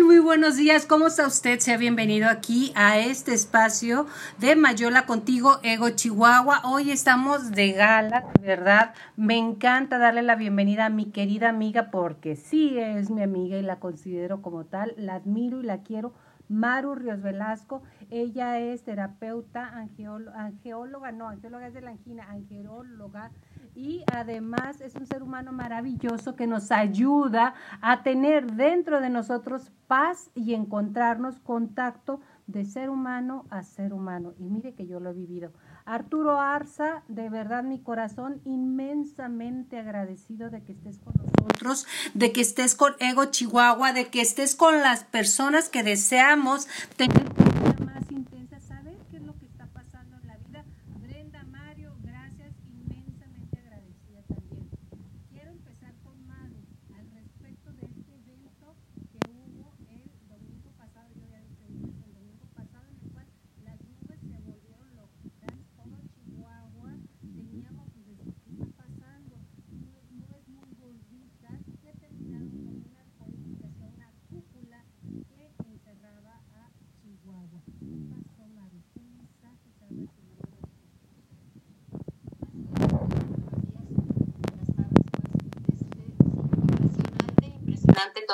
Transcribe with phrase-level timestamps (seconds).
[0.00, 0.86] Muy buenos días.
[0.86, 1.58] ¿Cómo está usted?
[1.60, 4.06] Sea bienvenido aquí a este espacio
[4.38, 6.62] de Mayola contigo, Ego Chihuahua.
[6.64, 8.94] Hoy estamos de gala, verdad.
[9.16, 13.62] Me encanta darle la bienvenida a mi querida amiga porque sí es mi amiga y
[13.62, 14.94] la considero como tal.
[14.96, 16.14] La admiro y la quiero.
[16.48, 17.82] Maru Ríos Velasco.
[18.10, 23.30] Ella es terapeuta, angeóloga, no, angeóloga es de la angina, angeóloga
[23.74, 29.70] y además es un ser humano maravilloso que nos ayuda a tener dentro de nosotros
[29.86, 34.34] paz y encontrarnos contacto de ser humano a ser humano.
[34.38, 35.52] Y mire que yo lo he vivido.
[35.84, 42.40] Arturo Arza, de verdad mi corazón inmensamente agradecido de que estés con nosotros, de que
[42.40, 47.41] estés con Ego Chihuahua, de que estés con las personas que deseamos tener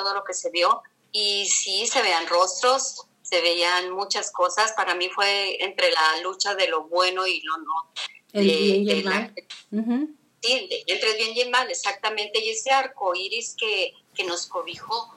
[0.09, 4.71] todo lo que se vio y sí se veían rostros, se veían muchas cosas.
[4.73, 7.91] Para mí fue entre la lucha de lo bueno y lo no.
[8.33, 9.33] El bien y el mal.
[10.41, 12.39] Sí, entre el bien y el mal, exactamente.
[12.39, 15.13] Y ese arco iris que, que nos cobijó,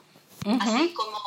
[0.59, 1.19] así como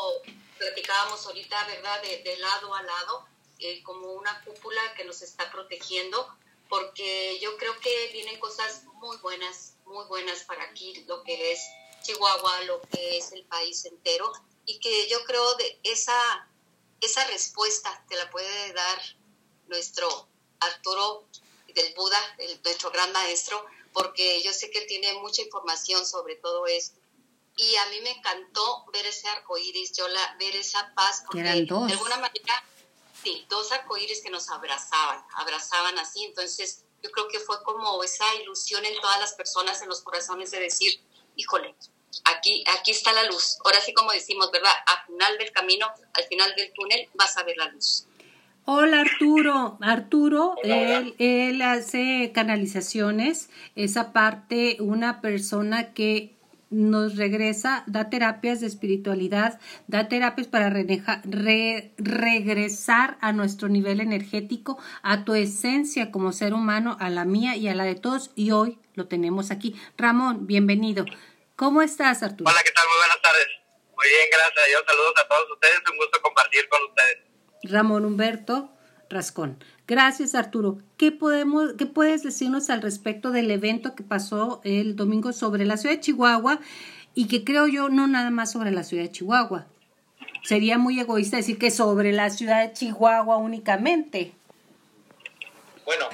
[0.59, 2.03] platicábamos ahorita, ¿verdad?
[2.03, 3.27] De, lado a lado,
[3.59, 6.29] eh, como una cúpula que nos está protegiendo,
[6.69, 11.61] porque yo creo que vienen cosas muy buenas, muy buenas para aquí, lo que es
[12.07, 14.33] Chihuahua, lo que es el país entero,
[14.65, 16.49] y que yo creo de esa,
[17.01, 18.99] esa respuesta te la puede dar
[19.67, 20.29] nuestro
[20.61, 21.27] Arturo
[21.75, 22.19] del Buda,
[22.65, 26.99] nuestro gran maestro, porque yo sé que él tiene mucha información sobre todo esto.
[27.57, 31.43] Y a mí me encantó ver ese arco iris, yo la, ver esa paz, porque
[31.43, 32.65] de alguna manera,
[33.23, 36.25] sí, dos arcoíris que nos abrazaban, abrazaban así.
[36.25, 40.51] Entonces, yo creo que fue como esa ilusión en todas las personas, en los corazones
[40.51, 41.01] de decir,
[41.35, 41.75] híjole,
[42.25, 43.59] aquí, aquí está la luz.
[43.65, 44.73] Ahora sí como decimos, ¿verdad?
[44.87, 48.07] Al final del camino, al final del túnel, vas a ver la luz.
[48.69, 56.37] Hola Arturo, Arturo, Él, él hace canalizaciones, esa parte, una persona que
[56.71, 60.69] nos regresa, da terapias de espiritualidad, da terapias para
[61.99, 67.69] regresar a nuestro nivel energético, a tu esencia como ser humano, a la mía y
[67.69, 69.77] a la de todos, y hoy lo tenemos aquí.
[69.97, 71.05] Ramón, bienvenido.
[71.57, 72.51] ¿Cómo estás, Arturo?
[72.51, 72.85] Hola, ¿qué tal?
[72.87, 73.47] Muy buenas tardes.
[73.97, 74.83] Muy bien, gracias a Dios.
[74.87, 75.81] Saludos a todos ustedes.
[75.91, 77.19] Un gusto compartir con ustedes.
[77.63, 78.71] Ramón Humberto
[79.09, 79.65] Rascón.
[79.89, 80.77] Gracias, Arturo.
[80.99, 85.79] ¿Qué, podemos, ¿Qué puedes decirnos al respecto del evento que pasó el domingo sobre la
[85.79, 86.61] ciudad de Chihuahua
[87.15, 89.67] y que creo yo no nada más sobre la ciudad de Chihuahua?
[90.45, 94.35] Sería muy egoísta decir que sobre la ciudad de Chihuahua únicamente.
[95.87, 96.11] Bueno,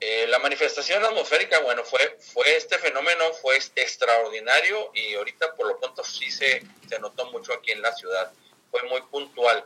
[0.00, 2.00] eh, la manifestación atmosférica, bueno, fue,
[2.32, 2.99] fue este fenómeno,
[3.40, 7.92] fue extraordinario y ahorita por lo pronto sí se, se notó mucho aquí en la
[7.92, 8.32] ciudad.
[8.70, 9.64] Fue muy puntual.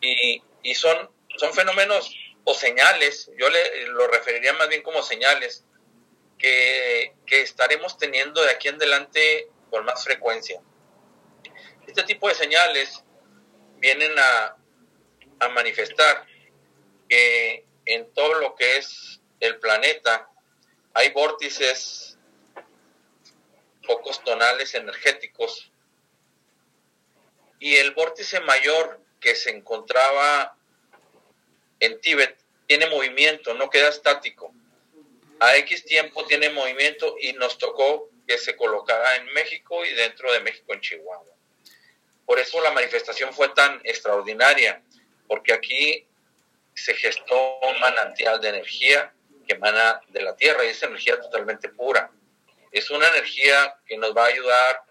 [0.00, 5.64] Y, y son, son fenómenos o señales, yo le, lo referiría más bien como señales,
[6.38, 10.60] que, que estaremos teniendo de aquí en adelante con más frecuencia.
[11.86, 13.02] Este tipo de señales
[13.78, 14.56] vienen a,
[15.40, 16.26] a manifestar
[17.08, 20.28] que en todo lo que es el planeta
[20.92, 22.13] hay vórtices,
[23.86, 25.70] focos tonales energéticos,
[27.58, 30.56] y el vórtice mayor que se encontraba
[31.80, 32.36] en Tíbet
[32.66, 34.52] tiene movimiento, no queda estático.
[35.40, 40.32] A X tiempo tiene movimiento y nos tocó que se colocara en México y dentro
[40.32, 41.34] de México en Chihuahua.
[42.26, 44.82] Por eso la manifestación fue tan extraordinaria,
[45.26, 46.06] porque aquí
[46.74, 49.12] se gestó un manantial de energía
[49.46, 52.10] que emana de la Tierra y es energía totalmente pura.
[52.74, 54.82] Es una energía que nos va a ayudar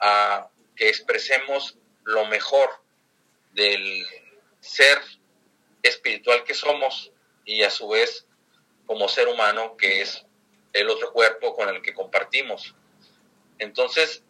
[0.00, 2.68] a que expresemos lo mejor
[3.52, 4.04] del
[4.58, 5.00] ser
[5.84, 7.12] espiritual que somos
[7.44, 8.26] y a su vez
[8.86, 10.26] como ser humano que es
[10.72, 12.74] el otro cuerpo con el que compartimos.
[13.60, 14.24] Entonces,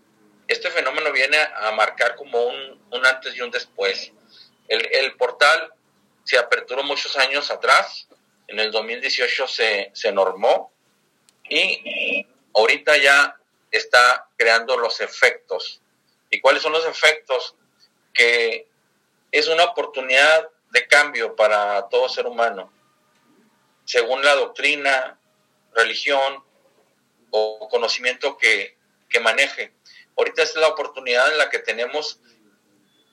[0.46, 4.12] este fenómeno viene a marcar como un, un antes y un después.
[4.68, 5.72] El, el portal
[6.24, 8.06] se aperturó muchos años atrás,
[8.48, 10.74] en el 2018 se, se normó
[11.48, 13.36] y ahorita ya
[13.70, 15.80] está creando los efectos.
[16.30, 17.56] ¿Y cuáles son los efectos?
[18.12, 18.68] que
[19.30, 22.72] es una oportunidad de cambio para todo ser humano,
[23.84, 25.18] según la doctrina,
[25.74, 26.44] religión
[27.30, 28.76] o conocimiento que,
[29.08, 29.72] que maneje.
[30.16, 32.20] Ahorita es la oportunidad en la que tenemos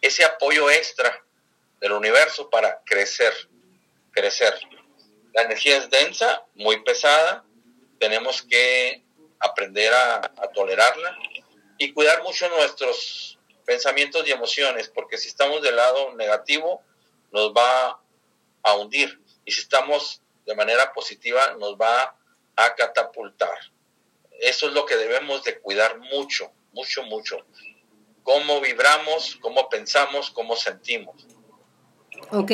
[0.02, 1.24] ese apoyo extra
[1.80, 3.34] del universo para crecer,
[4.12, 4.54] crecer.
[5.34, 7.46] La energía es densa, muy pesada,
[8.00, 9.04] tenemos que
[9.40, 10.22] aprender a,
[10.54, 11.18] tolerarla
[11.78, 16.82] y cuidar mucho nuestros pensamientos y emociones, porque si estamos del lado negativo,
[17.32, 18.02] nos va
[18.64, 22.16] a hundir, y si estamos de manera positiva, nos va
[22.56, 23.58] a catapultar.
[24.40, 27.46] Eso es lo que debemos de cuidar mucho, mucho, mucho.
[28.24, 31.28] Cómo vibramos, cómo pensamos, cómo sentimos.
[32.32, 32.52] Ok.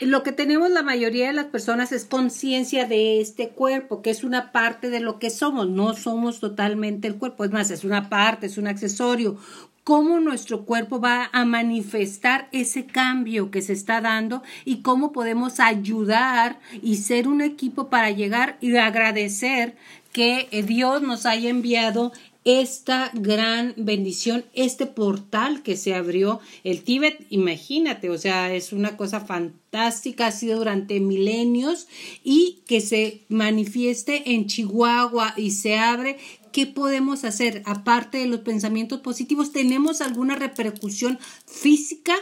[0.00, 4.24] Lo que tenemos la mayoría de las personas es conciencia de este cuerpo, que es
[4.24, 5.68] una parte de lo que somos.
[5.68, 9.36] No somos totalmente el cuerpo, es más, es una parte, es un accesorio.
[9.84, 15.60] Cómo nuestro cuerpo va a manifestar ese cambio que se está dando y cómo podemos
[15.60, 19.76] ayudar y ser un equipo para llegar y agradecer
[20.12, 22.12] que Dios nos haya enviado
[22.44, 28.96] esta gran bendición, este portal que se abrió el Tíbet, imagínate, o sea, es una
[28.96, 31.86] cosa fantástica, ha sido durante milenios
[32.24, 36.18] y que se manifieste en Chihuahua y se abre.
[36.52, 39.52] ¿Qué podemos hacer aparte de los pensamientos positivos?
[39.52, 42.14] ¿Tenemos alguna repercusión física?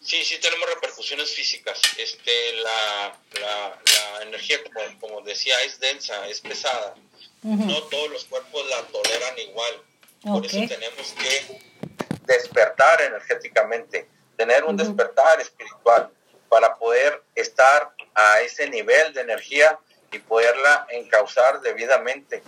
[0.00, 1.80] Sí, sí tenemos repercusiones físicas.
[1.96, 2.30] Este,
[2.62, 6.94] la, la, energía, como, como decía, es densa, es pesada
[7.44, 9.74] no todos los cuerpos la toleran igual.
[10.22, 11.60] Por eso tenemos que
[12.24, 16.10] despertar energéticamente, tener un despertar espiritual
[16.48, 19.78] para poder estar a ese nivel de energía
[20.10, 22.42] y poderla encauzar debidamente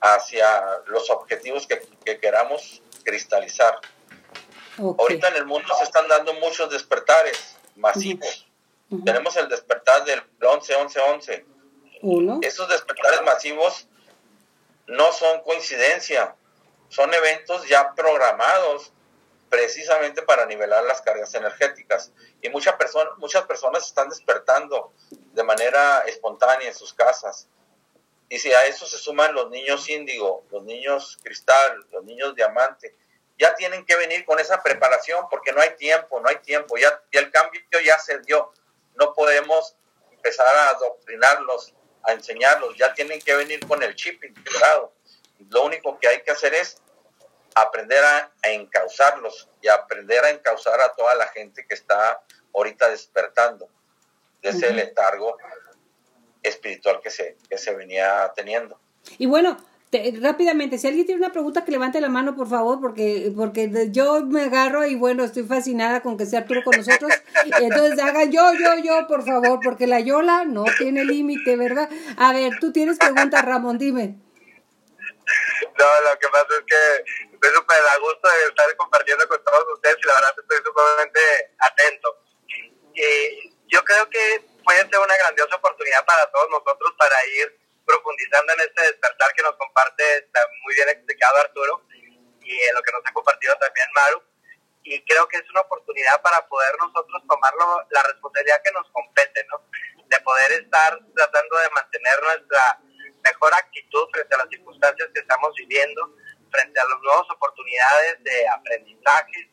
[0.00, 1.80] hacia los objetivos que,
[2.18, 3.78] queramos cristalizar.
[4.76, 8.46] Ahorita en el mundo se están dando muchos despertares masivos.
[9.04, 11.44] Tenemos el despertar del 11-11-11.
[12.42, 13.88] Esos despertares masivos
[14.86, 16.36] no son coincidencia,
[16.88, 18.92] son eventos ya programados
[19.48, 22.12] precisamente para nivelar las cargas energéticas.
[22.42, 27.48] Y muchas personas, muchas personas están despertando de manera espontánea en sus casas.
[28.28, 32.96] Y si a eso se suman los niños índigo, los niños cristal, los niños diamante,
[33.38, 37.00] ya tienen que venir con esa preparación porque no hay tiempo, no hay tiempo, ya,
[37.12, 38.52] ya el cambio ya se dio.
[38.94, 39.76] No podemos
[40.10, 41.74] empezar a adoctrinarlos
[42.06, 44.92] a enseñarlos, ya tienen que venir con el chip integrado.
[45.50, 46.80] Lo único que hay que hacer es
[47.54, 52.20] aprender a, encauzarlos y aprender a encauzar a toda la gente que está
[52.54, 53.68] ahorita despertando
[54.42, 55.38] de ese letargo
[56.42, 58.78] espiritual que se, que se venía teniendo.
[59.18, 59.56] Y bueno,
[60.20, 64.24] rápidamente, si alguien tiene una pregunta, que levante la mano, por favor, porque, porque yo
[64.24, 67.12] me agarro y bueno, estoy fascinada con que sea Arturo con nosotros.
[67.60, 71.88] Entonces hagan yo, yo, yo, por favor, porque la Yola no tiene límite, ¿verdad?
[72.16, 74.18] A ver, tú tienes preguntas, Ramón, dime.
[75.78, 79.64] No, lo que pasa es que estoy súper a gusto de estar compartiendo con todos
[79.74, 81.20] ustedes y la verdad estoy sumamente
[81.58, 82.08] atento.
[82.94, 88.52] Y yo creo que puede ser una grandiosa oportunidad para todos nosotros para ir profundizando
[88.54, 91.86] en este despertar que nos comparte, está muy bien explicado Arturo,
[92.40, 94.22] y lo que nos ha compartido también Maru,
[94.82, 99.44] y creo que es una oportunidad para poder nosotros tomarlo la responsabilidad que nos compete,
[99.50, 99.66] ¿no?
[100.06, 102.80] De poder estar tratando de mantener nuestra
[103.24, 106.14] mejor actitud frente a las circunstancias que estamos viviendo,
[106.50, 109.50] frente a las nuevas oportunidades de aprendizaje,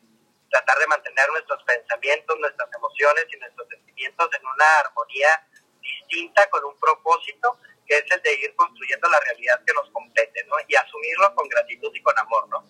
[0.50, 5.48] tratar de mantener nuestros pensamientos, nuestras emociones y nuestros sentimientos en una armonía
[5.80, 10.44] distinta, con un propósito que es el de ir construyendo la realidad que nos compete,
[10.44, 10.56] ¿no?
[10.68, 12.64] Y asumirlo con gratitud y con amor, ¿no?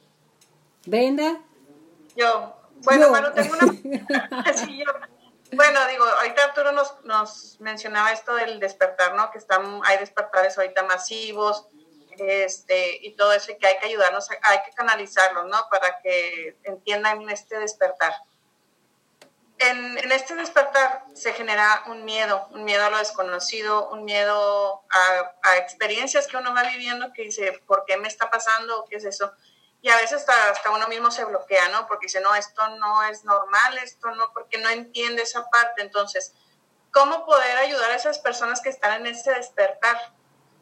[0.87, 1.41] Brenda.
[2.17, 2.57] Yo.
[2.85, 3.73] Bueno, bueno, tengo una...
[5.55, 9.31] Bueno, digo, ahorita Arturo nos, nos mencionaba esto del despertar, ¿no?
[9.31, 11.69] Que están, hay despertares ahorita masivos,
[12.17, 15.59] este, y todo eso, y que hay que ayudarnos, hay que canalizarlos, ¿no?
[15.71, 18.15] Para que entiendan este despertar
[19.71, 25.57] en, este despertar se genera un miedo, un miedo a lo desconocido, un miedo a,
[25.57, 28.85] experiencias que uno va viviendo que dice, ¿por qué me está pasando?
[28.89, 29.33] ¿Qué es eso?
[29.81, 31.87] Y a veces hasta, hasta uno mismo se bloquea, ¿no?
[31.87, 35.83] Porque dice, no, esto no es normal, esto no, porque no entiende esa parte.
[35.83, 36.35] Entonces,
[36.93, 40.15] ¿cómo poder ayudar a esas personas que están en ese despertar?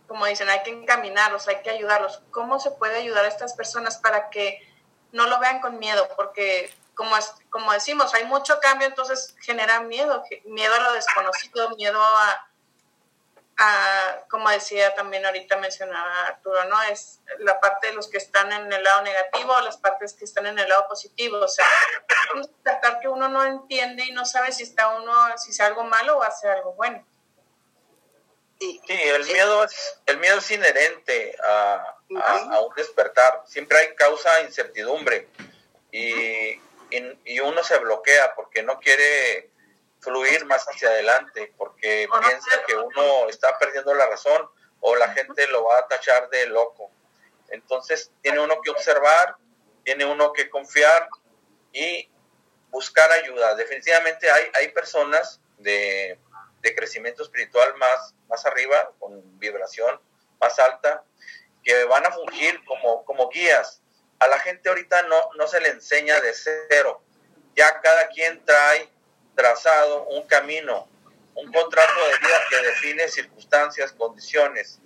[0.09, 2.23] Como dicen, hay que encaminarlos, hay que ayudarlos.
[2.31, 4.59] ¿Cómo se puede ayudar a estas personas para que
[5.13, 6.09] no lo vean con miedo?
[6.17, 7.17] Porque como,
[7.49, 12.47] como decimos, hay mucho cambio, entonces genera miedo, miedo a lo desconocido, miedo a,
[14.29, 16.83] como decía también ahorita mencionaba Arturo, ¿no?
[16.83, 20.27] Es la parte de los que están en el lado negativo o las partes que
[20.27, 21.39] están en el lado positivo.
[21.39, 21.67] O sea,
[22.63, 26.19] tratar que uno no entiende y no sabe si está uno, si es algo malo
[26.19, 27.03] o hace algo bueno.
[28.61, 33.43] Sí, el miedo es, el miedo es inherente a, un despertar.
[33.47, 35.31] Siempre hay causa incertidumbre
[37.61, 39.51] uno se bloquea porque no quiere
[40.01, 44.49] fluir más hacia adelante, porque piensa que uno está perdiendo la razón
[44.81, 46.91] o la gente lo va a tachar de loco.
[47.51, 49.37] Entonces tiene uno que observar,
[49.85, 51.07] tiene uno que confiar
[51.73, 52.11] y
[52.71, 53.55] buscar ayuda.
[53.57, 56.19] Definitivamente hay, hay personas de,
[56.63, 60.01] de crecimiento espiritual más, más arriba, con vibración
[60.41, 61.05] más alta,
[61.63, 63.83] que van a fungir como, como guías.
[64.19, 67.03] A la gente ahorita no, no se le enseña de cero.
[67.57, 68.89] Ya cada quien trae
[69.35, 70.89] trazado un camino,
[71.35, 74.81] un contrato de vida que define circunstancias, condiciones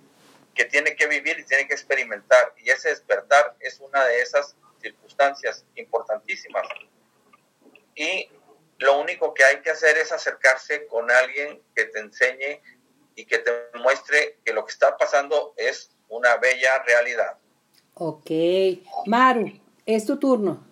[0.53, 2.53] que tiene que vivir y tiene que experimentar.
[2.57, 6.65] Y ese despertar es una de esas circunstancias importantísimas.
[7.95, 8.29] Y
[8.77, 12.61] lo único que hay que hacer es acercarse con alguien que te enseñe
[13.15, 17.37] y que te muestre que lo que está pasando es una bella realidad.
[17.93, 18.29] Ok.
[19.05, 20.65] Maru, es tu turno.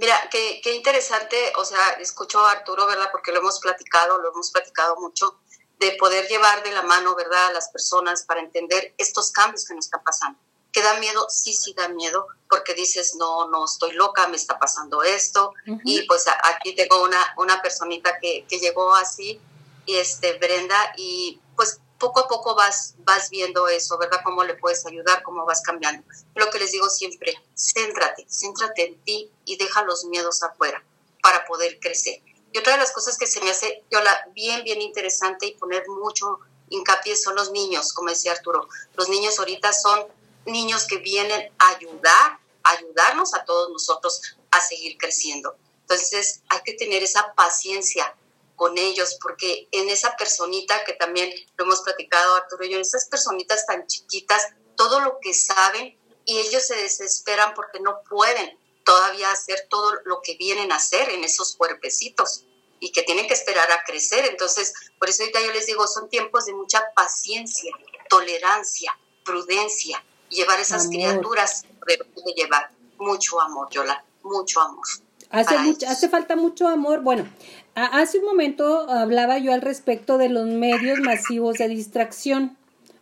[0.00, 3.10] Mira, qué, qué interesante, o sea, escucho a Arturo, ¿verdad?
[3.12, 5.38] Porque lo hemos platicado, lo hemos platicado mucho,
[5.78, 9.74] de poder llevar de la mano, ¿verdad?, a las personas para entender estos cambios que
[9.74, 10.38] nos están pasando.
[10.72, 11.26] ¿Que da miedo?
[11.28, 15.52] Sí, sí da miedo, porque dices, no, no estoy loca, me está pasando esto.
[15.84, 19.38] Y pues aquí tengo una, una personita que, que llegó así,
[19.84, 24.22] y este, Brenda, y pues poco a poco vas, vas viendo eso, ¿verdad?
[24.24, 26.02] Cómo le puedes ayudar, cómo vas cambiando.
[26.34, 30.82] Lo que les digo siempre, céntrate, céntrate en ti y deja los miedos afuera
[31.22, 32.20] para poder crecer.
[32.52, 35.86] Y otra de las cosas que se me hace, la bien, bien interesante y poner
[35.88, 36.40] mucho
[36.70, 38.68] hincapié son los niños, como decía Arturo.
[38.94, 40.06] Los niños ahorita son
[40.46, 45.54] niños que vienen a ayudar, a ayudarnos a todos nosotros a seguir creciendo.
[45.82, 48.16] Entonces hay que tener esa paciencia,
[48.60, 52.82] con ellos, porque en esa personita que también lo hemos platicado Arturo y yo, en
[52.82, 58.58] esas personitas tan chiquitas, todo lo que saben y ellos se desesperan porque no pueden
[58.84, 62.44] todavía hacer todo lo que vienen a hacer en esos cuerpecitos
[62.80, 64.26] y que tienen que esperar a crecer.
[64.26, 67.72] Entonces, por eso ahorita yo les digo, son tiempos de mucha paciencia,
[68.10, 74.84] tolerancia, prudencia, llevar esas criaturas, pero de llevar mucho amor, Yola, mucho amor.
[75.30, 77.00] Hace, hace falta mucho amor.
[77.00, 77.26] Bueno,
[77.74, 82.56] Hace un momento hablaba yo al respecto de los medios masivos de distracción.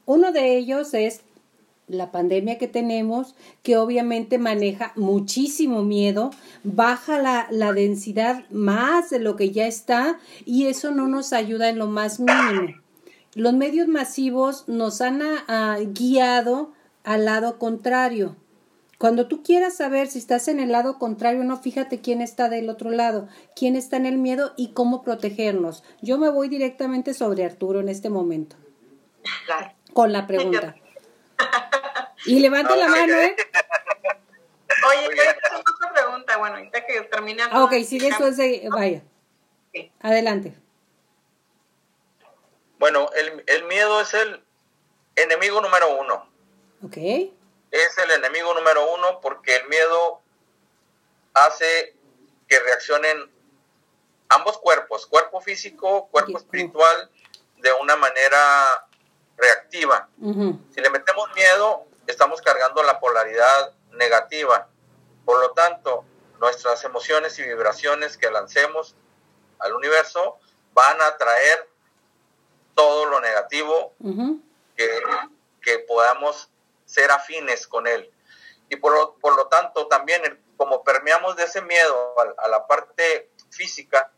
[0.06, 1.22] Uno de ellos es
[1.88, 6.30] la pandemia que tenemos, que obviamente maneja muchísimo miedo,
[6.62, 11.70] baja la, la, densidad más de lo que ya está y eso no nos ayuda
[11.70, 12.74] en lo más mínimo.
[13.34, 16.72] Los medios masivos nos han ah, guiado
[17.04, 18.36] al lado contrario.
[18.98, 22.48] Cuando tú quieras saber si estás en el lado contrario o no, fíjate quién está
[22.48, 25.84] del otro lado, quién está en el miedo y cómo protegernos.
[26.02, 28.56] Yo me voy directamente sobre Arturo en este momento.
[29.92, 30.74] Con la pregunta.
[32.26, 33.36] Y levante la mano, ¿eh?
[34.88, 36.36] Oye, tengo otra pregunta.
[36.36, 37.42] Bueno, ahorita que termine.
[37.52, 39.02] Ah, ok, sigue entonces, vaya.
[40.00, 40.54] Adelante.
[42.80, 44.42] Bueno, el, el miedo es el
[45.14, 46.28] enemigo número uno.
[46.82, 47.37] Ok
[47.70, 50.20] es el enemigo número uno porque el miedo
[51.34, 51.96] hace
[52.48, 53.30] que reaccionen
[54.28, 57.10] ambos cuerpos, cuerpo físico, cuerpo espiritual,
[57.58, 58.86] de una manera
[59.36, 60.08] reactiva.
[60.74, 64.68] Si le metemos miedo, estamos cargando la polaridad negativa.
[65.24, 66.04] Por lo tanto,
[66.40, 68.94] nuestras emociones y vibraciones que lancemos
[69.58, 70.38] al universo
[70.72, 71.68] van a traer
[72.74, 73.94] todo lo negativo
[74.76, 75.02] que,
[75.60, 76.50] que podamos
[76.88, 78.10] ser afines con Él.
[78.70, 80.22] Y por lo, por lo tanto, también
[80.56, 84.10] como permeamos de ese miedo a, la parte física,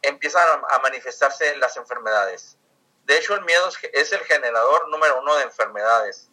[0.00, 2.58] empiezan a, manifestarse las enfermedades.
[3.04, 6.30] De hecho, el miedo es, el generador número uno de enfermedades.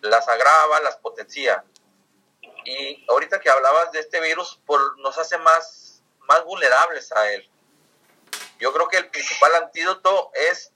[0.00, 1.64] Las agrava, las potencia.
[2.64, 4.60] Y ahorita que hablabas de este virus,
[4.98, 7.48] nos hace más, más vulnerables a él.
[8.58, 10.72] Yo creo que el principal antídoto es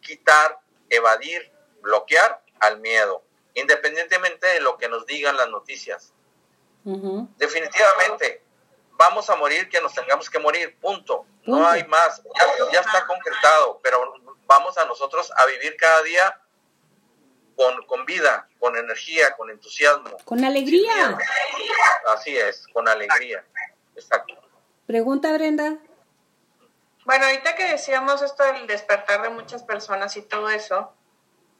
[0.00, 0.58] quitar,
[0.88, 3.22] evadir, bloquear al miedo,
[3.54, 6.12] independientemente de lo que nos digan las noticias.
[6.84, 8.42] Definitivamente,
[8.92, 11.26] vamos a morir que nos tengamos que morir, punto.
[11.44, 12.22] No hay más,
[12.72, 14.14] ya, está concretado, pero
[14.46, 16.40] vamos a nosotros a vivir cada día
[17.56, 20.16] con, con vida, con energía, con entusiasmo.
[20.24, 21.18] Con alegría.
[22.06, 23.44] Así es, con alegría.
[23.94, 24.34] Exacto.
[24.86, 25.78] Pregunta, Brenda.
[27.04, 30.94] Bueno, ahorita que decíamos esto del despertar de muchas personas y todo eso,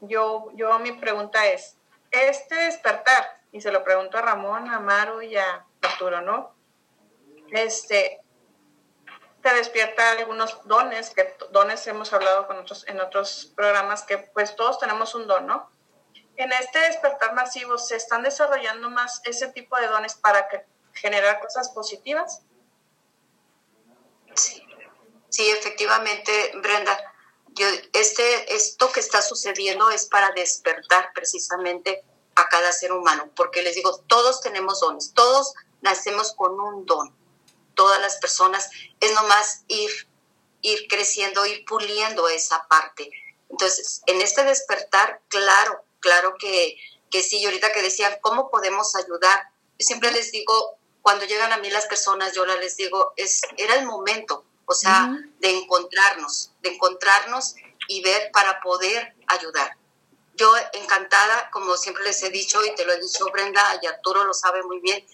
[0.01, 1.77] yo, yo mi pregunta es,
[2.11, 6.55] este despertar, y se lo pregunto a Ramón, a Maru y a Arturo, ¿no?
[7.51, 8.21] Este,
[9.43, 14.57] te despierta algunos dones, que dones hemos hablado con otros, en otros programas, que pues
[14.57, 15.71] todos tenemos un don, ¿no?
[16.37, 20.49] En este despertar masivo, ¿se están desarrollando más ese tipo de dones para
[20.93, 22.43] generar cosas positivas?
[24.35, 24.65] Sí,
[25.29, 26.97] sí efectivamente, Brenda.
[27.49, 27.67] Yo,
[28.01, 33.75] este, esto que está sucediendo es para despertar precisamente a cada ser humano, porque les
[33.75, 37.19] digo, todos tenemos dones, todos nacemos con un don
[37.79, 39.91] todas las personas, es nomás ir,
[40.63, 43.09] ir creciendo, ir puliendo esa parte.
[43.49, 46.77] Entonces, en este despertar, claro, claro que,
[47.09, 49.53] que sí, y ahorita que decían, ¿cómo podemos ayudar?
[49.79, 53.77] Yo siempre les digo, cuando llegan a mí las personas, yo les digo, es, era
[53.77, 57.55] el momento, o sea, de encontrarnos, de encontrarnos
[57.89, 59.77] y ver para poder ayudar.
[60.35, 64.23] Yo encantada, como siempre les he dicho y te lo he dicho Brenda y Arturo
[64.23, 65.05] lo sabe muy bien,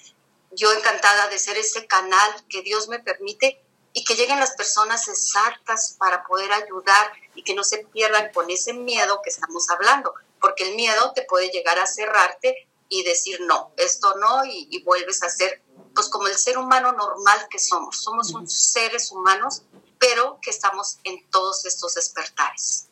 [0.50, 5.08] yo encantada de ser ese canal que Dios me permite y que lleguen las personas
[5.08, 10.14] exactas para poder ayudar y que no se pierdan con ese miedo que estamos hablando,
[10.40, 15.22] porque el miedo te puede llegar a cerrarte y decir no, esto no, y, vuelves
[15.22, 15.62] a ser
[15.94, 17.96] pues como el ser humano normal que somos.
[18.02, 19.62] Somos seres humanos,
[19.98, 22.88] pero que estamos en todos estos despertares.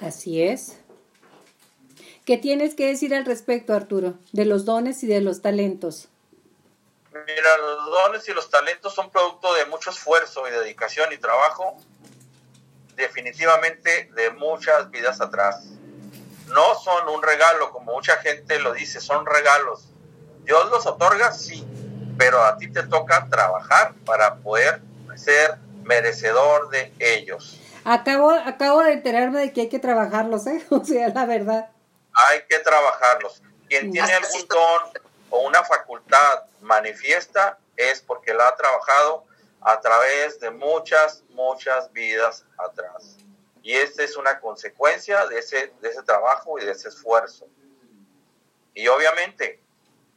[0.00, 0.76] Así es.
[2.24, 6.08] ¿Qué tienes que decir al respecto, Arturo, de los dones y de los talentos?
[7.12, 11.76] Mira, los dones y los talentos son producto de mucho esfuerzo y dedicación y trabajo,
[12.94, 15.64] definitivamente de muchas vidas atrás.
[16.46, 19.88] No son un regalo, como mucha gente lo dice, son regalos.
[20.44, 21.66] Dios los otorga, sí,
[22.16, 24.82] pero a ti te toca trabajar para poder
[25.16, 25.58] ser
[25.90, 27.58] merecedor de ellos.
[27.84, 30.64] Acabo, acabo de enterarme de que hay que trabajarlos, ¿eh?
[30.70, 31.68] O sea, la verdad.
[32.14, 33.42] Hay que trabajarlos.
[33.68, 39.24] Quien tiene algún don o una facultad manifiesta es porque la ha trabajado
[39.62, 43.16] a través de muchas, muchas vidas atrás.
[43.62, 47.46] Y esta es una consecuencia de ese, de ese trabajo y de ese esfuerzo.
[48.74, 49.60] Y obviamente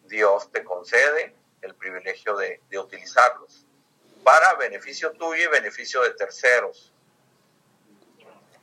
[0.05, 3.65] Dios te concede el privilegio de, de utilizarlos
[4.23, 6.93] para beneficio tuyo y beneficio de terceros.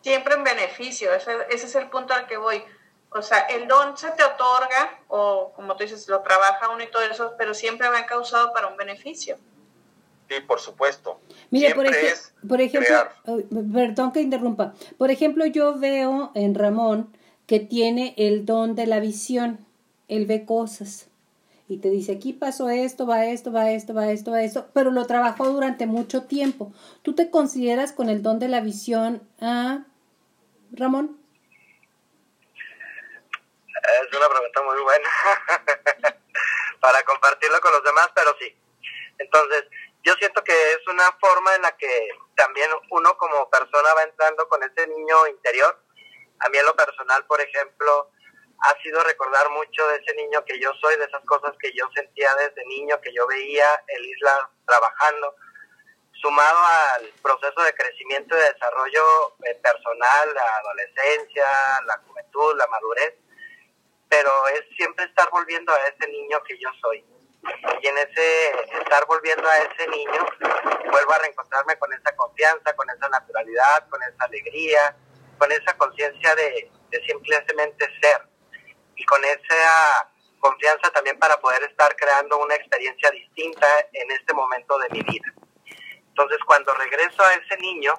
[0.02, 2.64] Siempre en beneficio, ese, ese es el punto al que voy
[3.12, 6.90] o sea, el don se te otorga, o como tú dices, lo trabaja uno y
[6.90, 9.36] todo eso, pero siempre va causado para un beneficio.
[10.28, 11.20] Sí, por supuesto.
[11.50, 11.86] Mire, por,
[12.48, 13.08] por, ejemplo,
[13.72, 14.74] perdón que interrumpa.
[14.96, 19.66] Por ejemplo, yo veo en Ramón que tiene el don de la visión.
[20.06, 21.09] Él ve cosas
[21.70, 24.90] y te dice, aquí pasó esto, va esto, va esto, va esto, va esto, pero
[24.90, 26.72] lo trabajó durante mucho tiempo.
[27.02, 29.84] ¿Tú te consideras con el don de la visión, ah,
[30.72, 31.16] Ramón?
[33.68, 35.08] Es una pregunta muy buena
[36.80, 38.52] para compartirlo con los demás, pero sí.
[39.18, 39.64] Entonces,
[40.02, 44.48] yo siento que es una forma en la que también uno como persona va entrando
[44.48, 45.80] con ese niño interior.
[46.40, 48.10] A mí en lo personal, por ejemplo,
[48.62, 51.88] ha sido recordar mucho de ese niño que yo soy, de esas cosas que yo
[51.94, 55.34] sentía desde niño, que yo veía el Isla trabajando,
[56.12, 56.58] sumado
[56.94, 59.02] al proceso de crecimiento y desarrollo
[59.44, 61.46] eh, personal, la adolescencia,
[61.86, 63.14] la juventud, la madurez
[64.10, 67.02] pero es siempre estar volviendo a ese niño que yo soy.
[67.80, 68.50] Y en ese
[68.82, 70.26] estar volviendo a ese niño,
[70.90, 74.94] vuelvo a reencontrarme con esa confianza, con esa naturalidad, con esa alegría,
[75.38, 76.70] con esa conciencia de,
[77.06, 78.20] simplemente ser.
[79.00, 84.78] Y con esa confianza también para poder estar creando una experiencia distinta en este momento
[84.78, 85.32] de mi vida.
[86.08, 87.94] Entonces, cuando regreso a ese niño,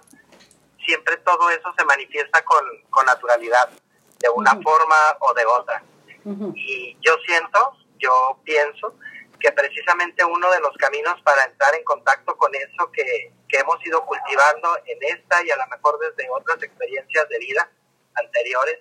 [0.85, 3.67] siempre todo eso se manifiesta con, con naturalidad,
[4.19, 5.83] de una forma o de otra.
[6.53, 8.95] Y yo siento, yo pienso
[9.39, 13.83] que precisamente uno de los caminos para entrar en contacto con eso que, que hemos
[13.83, 17.67] ido cultivando en esta y a lo mejor desde otras experiencias de vida
[18.13, 18.77] anteriores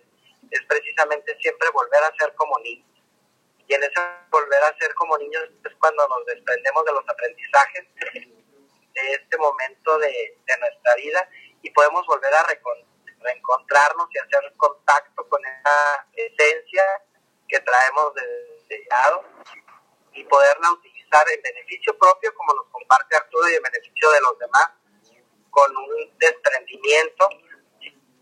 [0.51, 2.89] es precisamente siempre volver a ser como niños.
[3.67, 7.87] Y en ese volver a ser como niños es cuando nos desprendemos de los aprendizajes
[8.15, 11.29] de este momento de, de nuestra vida
[11.63, 12.47] y podemos volver a
[13.21, 16.85] reencontrarnos y hacer contacto con esa esencia
[17.49, 19.25] que traemos desde lado
[20.13, 24.39] y poderla utilizar en beneficio propio, como nos comparte Arturo, y en beneficio de los
[24.39, 24.71] demás,
[25.51, 27.29] con un desprendimiento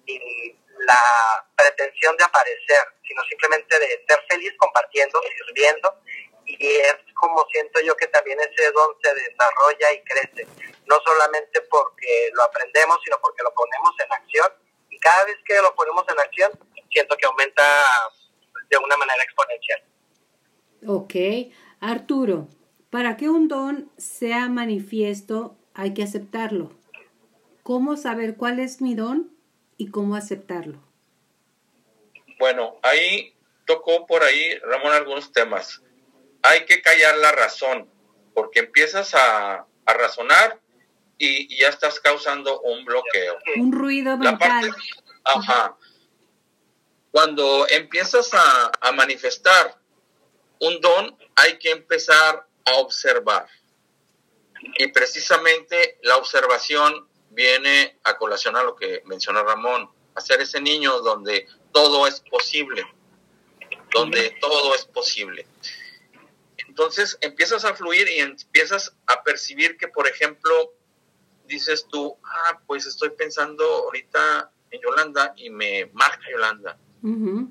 [0.07, 5.95] y la pretensión de aparecer, sino simplemente de ser feliz compartiendo, sirviendo
[6.49, 10.47] y es como siento yo que también ese don se desarrolla y crece,
[10.87, 14.53] no solamente porque lo aprendemos, sino porque lo ponemos en acción
[14.89, 16.53] y cada vez que lo ponemos en acción
[16.91, 17.63] siento que aumenta
[18.71, 19.83] de una manera exponencial.
[20.87, 21.15] Ok,
[21.81, 22.49] Arturo,
[22.91, 26.73] para que un don sea manifiesto hay que aceptarlo.
[27.63, 29.38] ¿Cómo saber cuál es mi don
[29.79, 30.83] y cómo aceptarlo?
[32.39, 35.81] Bueno, ahí tocó por ahí, Ramón, algunos temas.
[36.43, 37.89] Hay que callar la razón,
[38.35, 40.61] porque empiezas a, razonar
[41.17, 43.39] y, ya estás causando un bloqueo.
[43.57, 44.75] Un ruido mental.
[45.25, 45.77] ajá.
[47.11, 49.79] Cuando empiezas a, a manifestar
[50.61, 53.49] un don, hay que empezar a observar.
[54.79, 57.08] Y precisamente la observación
[57.39, 62.85] viene a colación a lo que menciona Ramón, hacer ese niño donde todo es posible,
[63.95, 65.47] donde todo es posible.
[66.57, 70.73] Entonces empiezas a fluir y empiezas a percibir que, por ejemplo,
[71.47, 76.77] dices tú, ah, pues estoy pensando ahorita en Yolanda y me marca Yolanda.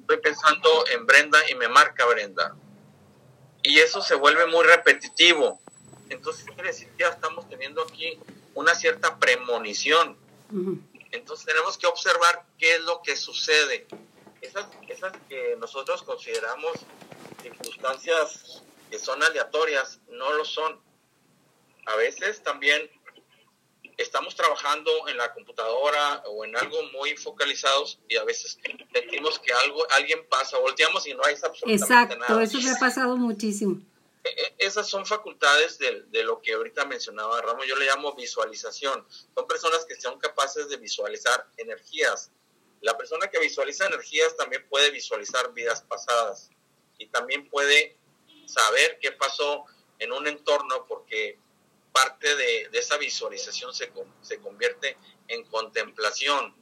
[0.01, 2.57] Estoy pensando en Brenda y me marca Brenda.
[3.63, 5.61] Y eso se vuelve muy repetitivo.
[6.09, 8.19] Entonces quiere decir que ya estamos teniendo aquí
[8.57, 10.17] una cierta premonición.
[11.11, 13.85] Entonces tenemos que observar qué es lo que sucede.
[14.41, 16.73] Esas, esas que nosotros consideramos
[17.41, 20.79] circunstancias que son aleatorias, no lo son.
[21.85, 22.89] A veces también
[23.95, 28.57] estamos trabajando en la computadora o en algo muy focalizados y a veces
[28.91, 32.43] sentimos que algo alguien pasa, volteamos y no hay absolutamente Exacto, nada.
[32.43, 33.81] Exacto, eso me ha pasado muchísimo.
[34.35, 39.05] E, e, esas son facultades de, lo que ahorita mencionaba Ramos, yo le llamo visualización.
[39.09, 42.31] Son personas que son capaces de visualizar energías.
[42.81, 46.49] La persona que visualiza energías también puede visualizar vidas pasadas
[46.97, 47.97] y también puede
[48.45, 49.65] saber qué pasó
[49.99, 51.39] en un entorno porque
[51.91, 56.55] parte de, esa visualización se, se convierte en contemplación,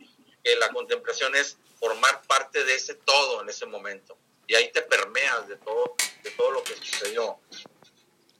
[0.43, 4.17] que la contemplación es formar parte de ese todo en ese momento.
[4.47, 7.39] Y ahí te permeas de todo, de todo lo que sucedió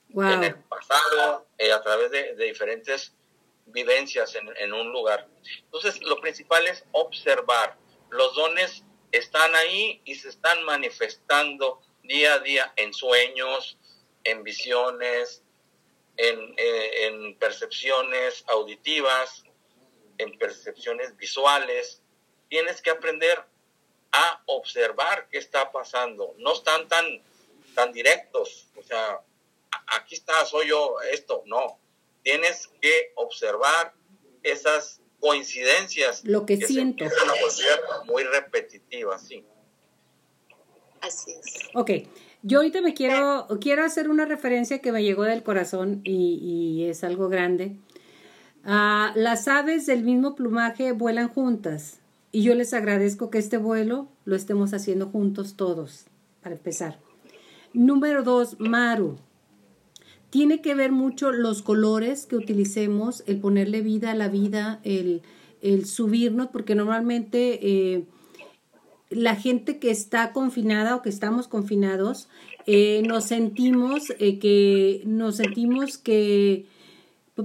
[0.10, 3.14] en el pasado, eh, a través de, diferentes
[3.66, 5.28] vivencias en, en, un lugar.
[5.64, 7.78] Entonces, lo principal es observar.
[8.10, 13.78] Los dones están ahí y se están manifestando día a día en sueños,
[14.24, 15.44] en visiones,
[16.18, 19.44] eh, en, percepciones auditivas,
[20.18, 22.02] en percepciones visuales.
[22.50, 23.44] Tienes que aprender
[24.12, 26.36] a observar qué está pasando.
[26.40, 27.06] No están tan,
[27.74, 29.22] tan directos, o sea,
[29.88, 31.80] aquí está, soy yo, esto, no.
[32.24, 33.94] Tienes que observar
[34.44, 36.24] esas coincidencias.
[36.24, 37.06] Lo que, siento.
[38.06, 39.44] muy repetitivas, sí.
[41.02, 41.60] Así es.
[41.74, 41.92] Ok.
[42.42, 47.04] Yo ahorita me quiero, quiero hacer una referencia que me llegó del corazón y, es
[47.04, 47.76] algo grande.
[48.64, 52.00] Ah, las aves del mismo plumaje vuelan juntas
[52.36, 56.08] y yo les agradezco que este vuelo lo estemos haciendo juntos todos,
[56.42, 57.00] para empezar.
[57.72, 59.16] Número dos, Maru.
[60.32, 65.22] Tiene que ver mucho los colores que utilicemos, el ponerle vida a la vida, el,
[65.62, 68.04] el subirnos, porque normalmente eh,
[69.10, 72.28] la gente que está confinada o que estamos confinados,
[72.66, 76.66] eh, nos sentimos eh, que, nos sentimos que,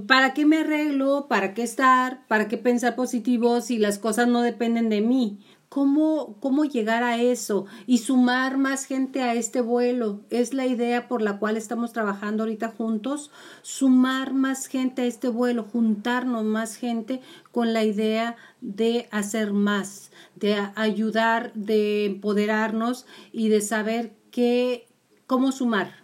[0.07, 1.27] ¿para qué me arreglo?
[1.27, 2.25] ¿Para qué estar?
[2.27, 5.39] ¿Para qué pensar positivo si las cosas no dependen de mí?
[5.67, 10.19] ¿Cómo, ¿Cómo llegar a eso y sumar más gente a este vuelo?
[10.29, 15.29] Es la idea por la cual estamos trabajando ahorita juntos, sumar más gente a este
[15.29, 17.21] vuelo, juntarnos más gente
[17.53, 24.89] con la idea de hacer más, de ayudar, de empoderarnos y de saber qué,
[25.25, 26.00] cómo sumar.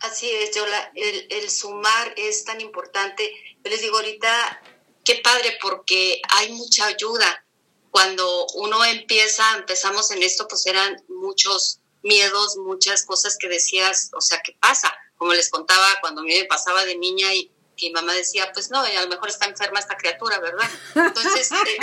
[0.00, 3.30] Así es, Yola, el, el sumar es tan importante.
[3.62, 4.62] Yo les digo ahorita,
[5.04, 7.44] qué padre porque hay mucha ayuda
[7.90, 14.20] cuando uno empieza, empezamos en esto, pues eran muchos miedos, muchas cosas que decías, o
[14.20, 14.92] sea, ¿qué pasa?
[15.16, 17.50] Como les contaba cuando me pasaba de niña y
[17.82, 20.68] mi mamá decía, pues no, a lo mejor está enferma esta criatura, ¿verdad?
[20.94, 21.78] Entonces, eh,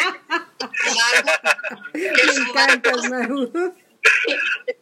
[2.34, 3.73] sumarnos,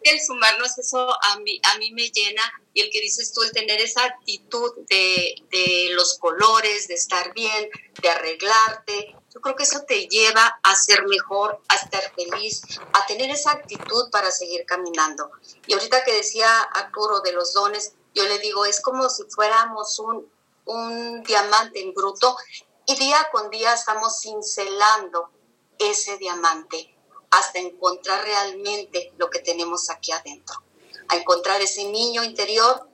[0.03, 2.41] el sumarnos, eso a mí, a mí me llena
[2.73, 7.33] y el que dices tú, el tener esa actitud de, de los colores, de estar
[7.33, 7.69] bien,
[8.01, 12.61] de arreglarte, yo creo que eso te lleva a ser mejor, a estar feliz,
[12.93, 15.29] a tener esa actitud para seguir caminando.
[15.67, 19.99] Y ahorita que decía Arturo de los dones, yo le digo, es como si fuéramos
[19.99, 20.31] un,
[20.63, 22.37] un diamante en bruto
[22.85, 25.29] y día con día estamos cincelando
[25.79, 26.94] ese diamante
[27.31, 30.63] hasta encontrar realmente lo que tenemos aquí adentro.
[31.07, 32.89] a encontrar ese niño interior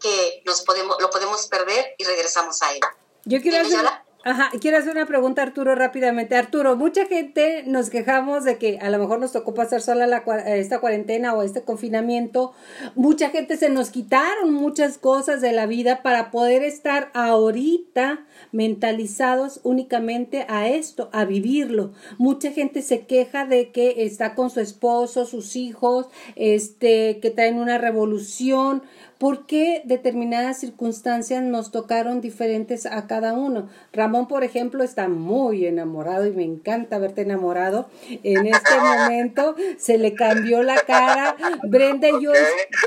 [0.00, 2.80] que nos podemos, lo podemos perder y regresamos a él.
[3.24, 3.84] Yo quiero hacer,
[4.26, 6.34] Ajá, quiero hacer una pregunta, Arturo, rápidamente.
[6.34, 10.24] Arturo, mucha gente nos quejamos de que a lo mejor nos tocó pasar sola la,
[10.46, 12.54] esta cuarentena o este confinamiento.
[12.94, 19.60] Mucha gente se nos quitaron muchas cosas de la vida para poder estar ahorita mentalizados
[19.62, 21.92] únicamente a esto, a vivirlo.
[22.16, 27.58] Mucha gente se queja de que está con su esposo, sus hijos, este, que traen
[27.58, 28.84] una revolución
[29.18, 33.68] ¿Por qué determinadas circunstancias nos tocaron diferentes a cada uno?
[33.92, 37.88] Ramón, por ejemplo, está muy enamorado y me encanta verte enamorado.
[38.22, 41.36] En este momento se le cambió la cara.
[41.62, 42.32] Brenda y yo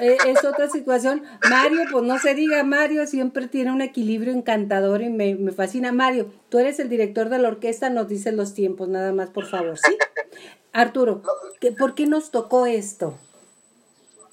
[0.01, 1.23] eh, es, otra situación.
[1.49, 5.91] Mario, pues no se diga, Mario siempre tiene un equilibrio encantador y me, me fascina.
[5.91, 9.45] Mario, tú eres el director de la orquesta, nos dices los tiempos, nada más, por
[9.45, 9.97] favor, ¿sí?
[10.73, 11.23] Arturo,
[11.79, 13.17] ¿por qué nos tocó esto?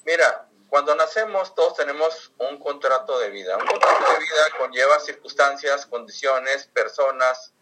[0.04, 0.43] Mira,
[0.74, 3.56] cuando nacemos todos tenemos un contrato de vida.
[3.56, 7.52] Un contrato de vida conlleva circunstancias, condiciones, personas,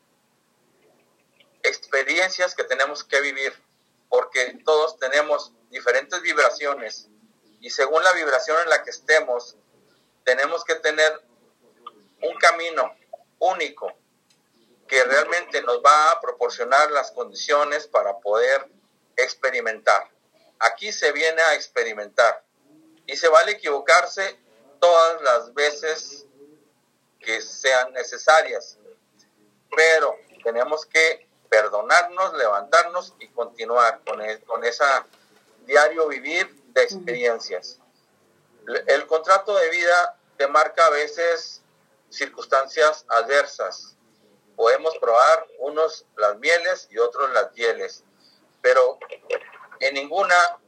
[1.63, 3.53] experiencias que tenemos que vivir,
[4.09, 7.09] porque todos tenemos diferentes vibraciones
[7.61, 9.57] y según la vibración en la que estemos,
[10.25, 11.21] tenemos que tener
[12.23, 12.97] un camino
[13.41, 13.93] único
[14.89, 18.71] que realmente nos va a proporcionar las condiciones para poder
[19.17, 20.09] experimentar.
[20.61, 22.43] Aquí se viene a experimentar
[23.07, 24.39] y se vale equivocarse
[24.81, 26.27] todas las veces
[27.21, 28.79] que sean necesarias,
[29.75, 35.07] pero tenemos que perdonarnos, levantarnos y continuar con, el, con esa
[35.67, 37.79] diario vivir de experiencias.
[38.87, 41.63] El contrato de vida te marca a veces
[42.11, 43.97] circunstancias adversas.
[44.57, 48.05] Podemos probar unos las mieles y otros las hieles,
[48.61, 48.99] pero
[49.81, 50.59] en ninguna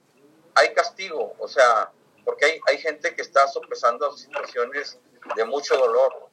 [0.55, 1.91] hay castigo, o sea,
[2.25, 4.99] porque hay, hay gente que está sopesando situaciones
[5.37, 6.29] de mucho dolor.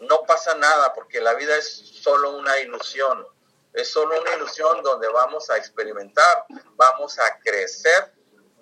[0.00, 3.26] No pasa nada porque la vida es solo una ilusión,
[3.72, 6.46] es solo una ilusión donde vamos a experimentar,
[6.76, 8.14] vamos a crecer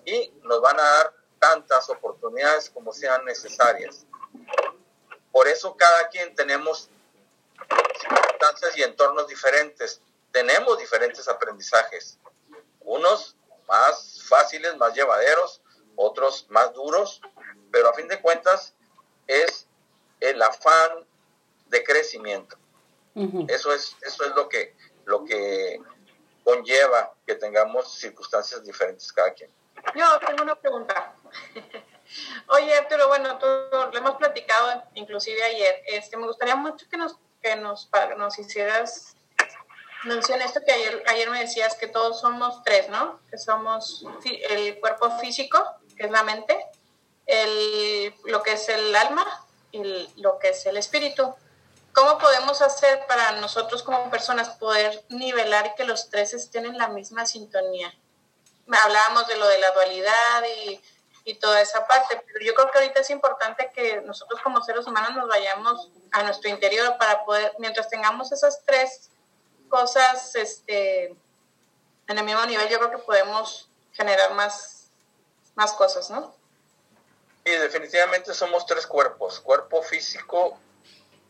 [0.05, 4.07] y nos van a dar tantas oportunidades como sean necesarias.
[5.31, 6.89] Por eso cada quien tenemos
[8.01, 10.01] circunstancias y entornos diferentes,
[10.33, 12.19] tenemos diferentes aprendizajes,
[12.81, 13.37] unos
[13.69, 15.61] más fáciles, más llevaderos,
[15.97, 17.21] otros más duros,
[17.71, 18.75] pero a fin de cuentas
[19.27, 19.67] es
[20.21, 21.07] el afán
[21.67, 22.57] de crecimiento.
[23.49, 25.81] Eso es eso es lo que lo que
[26.43, 29.51] conlleva que tengamos circunstancias diferentes cada quien.
[29.95, 31.15] Yo tengo una pregunta.
[32.49, 35.83] Oye, Arturo, bueno, tú lo hemos platicado inclusive ayer.
[35.87, 39.15] Este, me gustaría mucho que nos que nos, nos hicieras
[40.05, 43.21] mención esto que ayer, ayer me decías que todos somos tres, ¿no?
[43.31, 45.63] Que somos el cuerpo físico,
[45.97, 46.67] que es la mente,
[47.27, 49.25] el, lo que es el alma
[49.73, 49.83] y
[50.21, 51.35] lo que es el espíritu.
[51.93, 56.77] ¿Cómo podemos hacer para nosotros como personas poder nivelar y que los tres estén en
[56.77, 57.95] la misma sintonía?
[58.85, 60.81] Hablábamos de lo de la dualidad y,
[61.25, 64.87] y toda esa parte, pero yo creo que ahorita es importante que nosotros como seres
[64.87, 69.11] humanos nos vayamos a nuestro interior para poder, mientras tengamos esas tres
[69.69, 71.17] cosas este,
[72.07, 74.74] en el mismo nivel, yo creo que podemos generar más
[75.55, 76.35] más cosas, ¿no?
[77.45, 80.59] Sí, definitivamente somos tres cuerpos, cuerpo físico,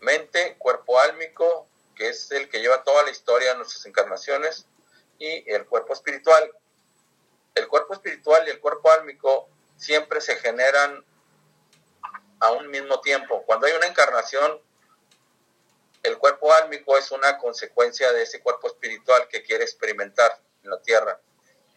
[0.00, 4.66] mente, cuerpo álmico, que es el que lleva toda la historia de nuestras encarnaciones,
[5.18, 6.52] y el cuerpo espiritual.
[7.54, 11.04] El cuerpo espiritual y el cuerpo álmico siempre se generan
[12.40, 13.42] a un mismo tiempo.
[13.46, 14.60] Cuando hay una encarnación,
[16.02, 20.80] el cuerpo álmico es una consecuencia de ese cuerpo espiritual que quiere experimentar en la
[20.82, 21.20] tierra.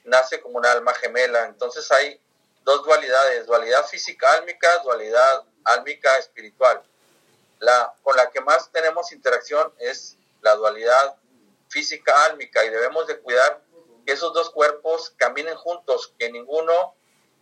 [0.03, 2.19] Nace como una alma gemela, entonces hay
[2.67, 6.83] dos dualidades, dualidad física álmica, dualidad álmica espiritual.
[7.59, 11.15] La con la que más tenemos interacción es la dualidad
[11.69, 13.61] física álmica y debemos de cuidar
[14.05, 16.93] que esos dos cuerpos caminen juntos, que ninguno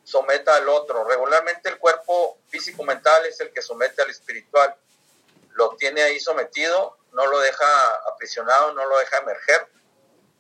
[0.03, 1.03] someta al otro.
[1.05, 4.75] Regularmente el cuerpo físico-mental es el que somete al espiritual.
[5.53, 9.67] Lo tiene ahí sometido, no lo deja aprisionado, no lo deja emerger.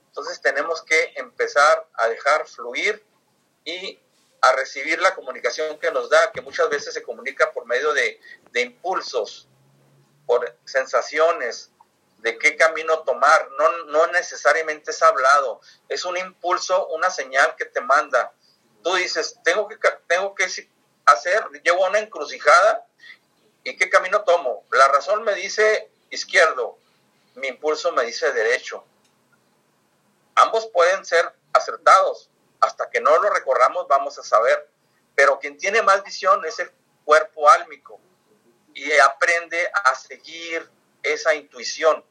[0.09, 3.03] Entonces tenemos que empezar a dejar fluir
[3.63, 3.99] y
[4.45, 8.19] a recibir la comunicación que nos da, que muchas veces se comunica por medio de,
[8.53, 9.47] impulsos,
[10.27, 11.71] por sensaciones,
[12.19, 13.49] de qué camino tomar.
[13.57, 18.33] No, no necesariamente es hablado, es un impulso, una señal que te manda.
[18.83, 19.77] Tú dices, tengo que,
[20.07, 20.45] tengo que
[21.05, 22.85] hacer, llevo una encrucijada
[23.63, 24.63] y qué camino tomo.
[24.71, 26.77] La razón me dice izquierdo,
[27.33, 28.85] mi impulso me dice derecho.
[30.35, 34.69] Ambos pueden ser acertados, hasta que no lo recorramos vamos a saber.
[35.15, 36.71] Pero quien tiene más visión es el
[37.03, 37.99] cuerpo álmico
[38.73, 40.69] y aprende a seguir
[41.01, 42.03] esa intuición.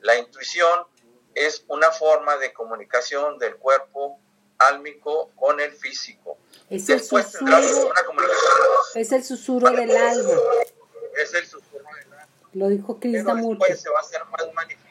[0.00, 0.86] La intuición
[1.34, 4.18] es una forma de comunicación del cuerpo
[4.58, 6.38] álmico con el físico.
[6.70, 7.58] Es el susurro,
[8.94, 10.30] es el susurro del alma.
[11.14, 12.28] Es el susurro del alma.
[12.54, 13.64] Lo dijo Krishnamurti.
[13.68, 14.86] Después se va a hacer más manifiesto.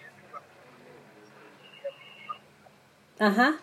[3.17, 3.59] Ajá.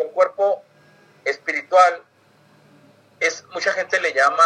[0.00, 0.62] El cuerpo
[1.24, 2.02] espiritual
[3.20, 4.44] es mucha gente le llama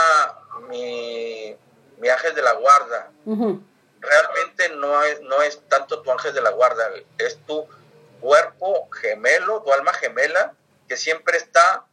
[0.69, 1.57] mi,
[1.99, 3.11] mi ángel de la guarda.
[3.25, 7.67] Realmente no es, no es tanto tu ángel de la guarda, es tu
[8.21, 10.55] cuerpo gemelo, tu alma gemela,
[10.89, 11.87] que siempre está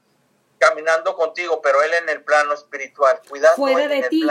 [0.58, 4.28] caminando contigo, pero él en el plano espiritual, cuidando fuera de ti.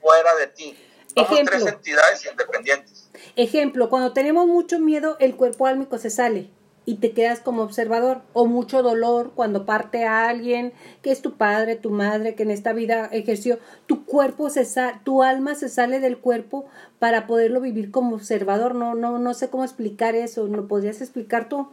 [0.00, 0.82] fuera de ti.
[1.14, 3.08] Somos tres entidades independientes.
[3.36, 6.50] Ejemplo, cuando tenemos mucho miedo, el cuerpo álmico se sale
[6.86, 10.72] y te quedas como observador o mucho dolor cuando parte a alguien
[11.02, 15.00] que es tu padre, tu madre, que en esta vida ejerció, tu cuerpo se sale,
[15.04, 16.64] tu alma se sale del cuerpo
[17.00, 18.76] para poderlo vivir como observador.
[18.76, 21.66] No no no sé cómo explicar eso, ¿no podrías explicar tú?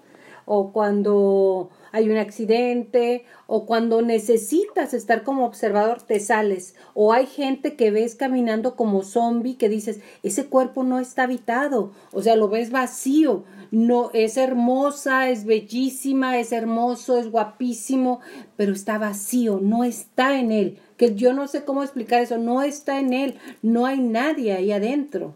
[0.46, 6.74] O cuando hay un accidente o cuando necesitas estar como observador te sales.
[6.96, 11.92] O hay gente que ves caminando como zombie que dices ese cuerpo no está habitado
[12.12, 13.46] o sea lo ves vacío.
[13.70, 18.22] No es hermosa es bellísima es hermoso es guapísimo
[18.58, 20.80] pero está vacío no está en él.
[20.98, 24.72] Que yo no sé cómo explicar eso no está en él no hay nadie ahí
[24.72, 25.36] adentro.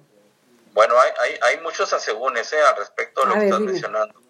[0.74, 2.58] Bueno hay, hay, hay muchos asegúnes ¿eh?
[2.68, 4.27] al respecto de lo que estás mencionando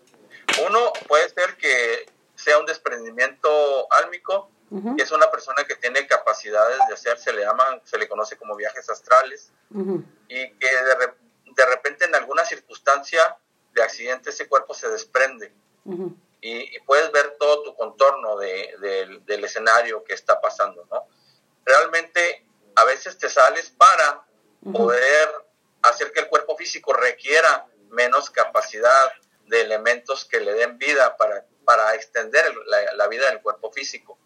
[0.66, 4.52] uno puede ser que sea un desprendimiento álmico,
[4.98, 8.56] es una persona que tiene capacidades de hacer, se le llaman, se le conoce como
[8.56, 9.52] viajes astrales,
[10.28, 10.68] y que
[11.56, 13.38] de, repente en alguna circunstancia
[13.74, 15.54] de accidente ese cuerpo se desprende.
[16.42, 21.08] y, puedes ver todo tu contorno de, del escenario que está pasando, ¿no?
[21.66, 24.26] Realmente a veces te sales para
[24.72, 25.30] poder
[25.82, 29.12] hacer que el cuerpo físico requiera menos capacidad
[29.48, 32.46] de elementos que le den vida para para extender
[32.96, 34.18] la, vida del cuerpo físico.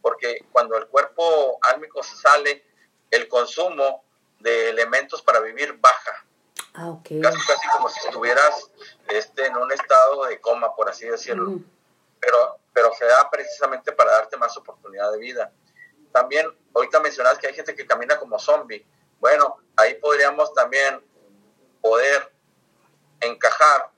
[0.00, 2.64] Porque cuando el cuerpo álmico sale,
[3.10, 4.04] el consumo
[4.38, 6.24] de elementos para vivir baja.
[6.72, 8.70] Ah, casi, casi como si estuvieras
[9.08, 11.60] este, en un estado de coma, por así decirlo.
[12.18, 15.52] pero, pero se da precisamente para darte más oportunidad de vida.
[16.10, 18.86] También, ahorita mencionas que hay gente que camina como zombie.
[19.20, 21.04] Bueno, ahí podríamos también
[21.82, 22.32] poder
[23.20, 23.90] encajar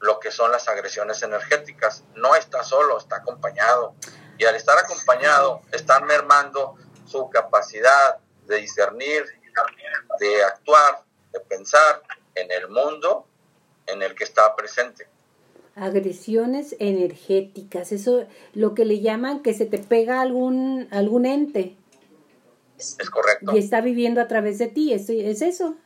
[0.00, 2.04] lo que son las agresiones energéticas.
[2.14, 3.94] No está solo, está acompañado.
[4.38, 9.24] Y al estar acompañado, están mermando su capacidad de discernir,
[10.20, 12.02] de actuar, de pensar
[12.34, 13.26] en el mundo
[13.86, 15.08] en el que está presente.
[15.74, 21.76] Agresiones energéticas, eso lo que le llaman que se te pega algún, algún ente.
[22.76, 23.52] Es correcto.
[23.54, 25.76] Y está viviendo a través de ti, ¿es, es eso?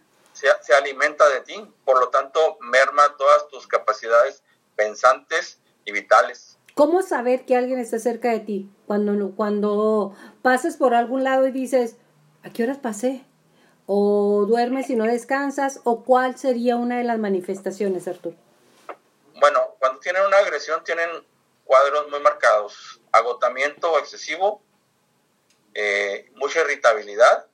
[0.60, 4.42] Se, alimenta de ti, por lo tanto merma todas tus capacidades
[4.76, 6.58] pensantes y vitales.
[6.74, 8.70] ¿Cómo saber que alguien está cerca de ti?
[8.86, 11.96] Cuando, cuando pases por algún lado y dices,
[12.42, 13.24] ¿a qué horas pasé?
[13.86, 15.80] ¿O duermes y no descansas?
[15.84, 18.36] ¿O cuál sería una de las manifestaciones, Arturo?
[19.38, 21.08] Bueno, cuando tienen una agresión tienen
[21.64, 23.00] cuadros muy marcados.
[23.12, 24.62] Agotamiento excesivo,
[25.74, 27.46] eh, mucha irritabilidad,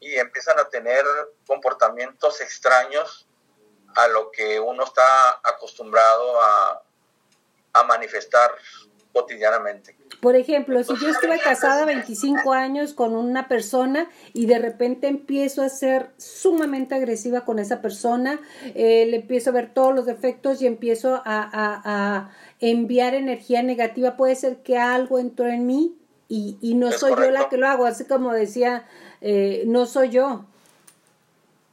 [0.00, 1.04] y empiezan a tener
[1.46, 3.26] comportamientos extraños
[3.96, 6.82] a lo que uno está acostumbrado a,
[7.72, 8.50] a manifestar
[9.12, 9.96] cotidianamente.
[10.20, 15.62] Por ejemplo, si yo estuve casada 25 años con una persona y de repente empiezo
[15.62, 18.40] a ser sumamente agresiva con esa persona,
[18.74, 23.62] eh, le empiezo a ver todos los defectos y empiezo a, a, a, enviar energía
[23.62, 25.96] negativa, puede ser que algo entró en mí
[26.28, 28.84] y, y no soy yo la que lo hago, así como decía
[29.20, 30.44] eh, no soy yo.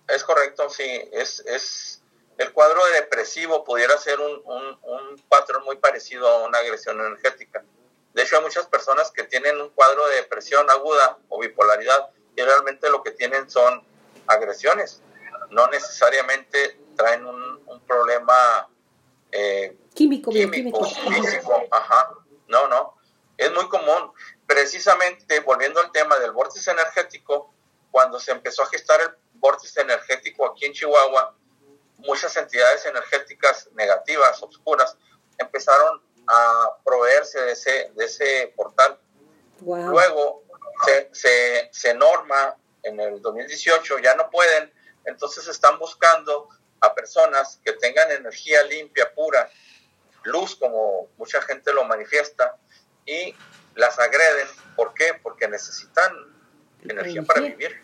[0.08, 2.02] Es correcto, sí, es, es
[2.38, 7.64] el cuadro depresivo pudiera ser un, un, patrón muy parecido a una agresión energética.
[8.14, 12.42] De hecho, hay muchas personas que tienen un cuadro de depresión aguda o bipolaridad y
[12.42, 13.84] realmente lo que tienen son
[14.28, 15.02] agresiones.
[15.50, 17.56] No necesariamente traen un,
[17.88, 18.68] problema
[19.32, 21.68] eh, químico, químico, físico.
[21.70, 22.10] Ajá.
[22.48, 22.98] No, no.
[23.38, 24.12] Es muy común
[24.48, 27.54] precisamente volviendo al tema del vórtice energético,
[27.92, 31.36] cuando se empezó a gestar el vórtice energético aquí en Chihuahua,
[31.98, 34.98] muchas entidades energéticas negativas, oscuras,
[35.38, 39.00] empezaron a proveerse de ese, de ese portal.
[39.62, 40.44] Luego
[40.86, 44.72] se, se, se norma en el 2018, ya no pueden,
[45.06, 46.50] entonces están buscando
[46.82, 49.50] a personas que tengan energía limpia, pura,
[50.24, 52.58] luz como mucha gente lo manifiesta
[53.06, 53.36] y
[53.76, 54.48] las agreden.
[54.76, 55.14] ¿Por qué?
[55.22, 56.12] Porque necesitan
[56.82, 57.82] energía para vivir.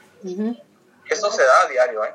[1.10, 2.14] Eso se da a diario, ¿eh?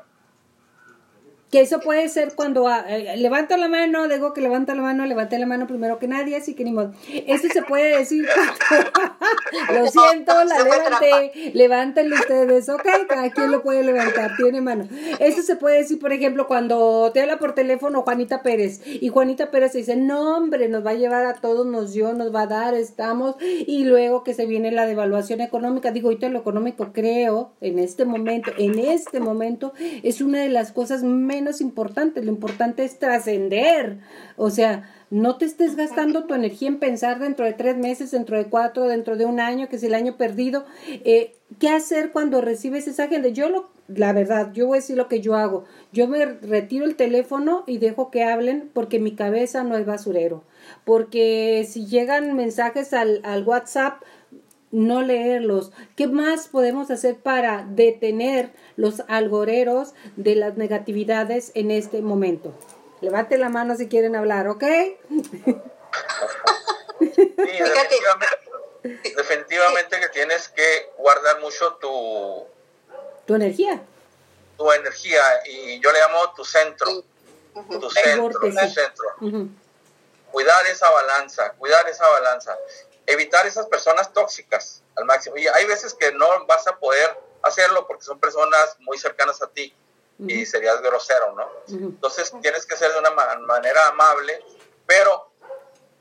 [1.57, 5.07] Que eso puede ser cuando ah, eh, levanto la mano, digo que levanto la mano,
[5.07, 6.93] levanté la mano primero que nadie, así que ni modo.
[7.25, 8.27] Eso se puede decir.
[9.73, 11.51] lo siento, la levanté.
[11.55, 14.87] Levántenlo ustedes, ok, cada quien lo puede levantar, tiene mano.
[15.19, 19.49] Eso se puede decir, por ejemplo, cuando te habla por teléfono Juanita Pérez y Juanita
[19.49, 22.47] Pérez dice, no, hombre, nos va a llevar a todos, nos dio, nos va a
[22.47, 25.89] dar, estamos, y luego que se viene la devaluación económica.
[25.89, 30.71] Digo, ahorita lo económico creo, en este momento, en este momento, es una de las
[30.71, 33.99] cosas menos importante, lo importante es trascender,
[34.35, 38.37] o sea, no te estés gastando tu energía en pensar dentro de tres meses, dentro
[38.37, 40.65] de cuatro, dentro de un año, que es el año perdido.
[40.87, 43.29] Eh, ¿Qué hacer cuando recibes esa agenda?
[43.29, 45.63] Yo lo, la verdad, yo voy a decir lo que yo hago.
[45.93, 50.43] Yo me retiro el teléfono y dejo que hablen porque mi cabeza no es basurero.
[50.83, 54.01] Porque si llegan mensajes al, al WhatsApp,
[54.71, 55.71] no leerlos.
[55.95, 62.53] ¿Qué más podemos hacer para detener los algoreros de las negatividades en este momento?
[63.01, 64.63] Levante la mano si quieren hablar, ¿ok?
[66.99, 67.25] Sí,
[69.15, 72.45] definitivamente, que tienes que guardar mucho tu...
[73.25, 73.81] Tu energía.
[74.57, 77.03] Tu energía, y yo le llamo tu centro.
[77.53, 79.49] Tu centro, tu centro.
[80.31, 82.57] Cuidar esa balanza, cuidar esa balanza
[83.07, 85.37] evitar esas personas tóxicas al máximo.
[85.37, 89.47] Y hay veces que no vas a poder hacerlo porque son personas muy cercanas a
[89.47, 89.73] ti
[90.19, 91.47] y serías grosero, ¿no?
[91.67, 94.43] Entonces tienes que ser de una manera amable,
[94.85, 95.31] pero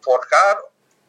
[0.00, 0.58] forjar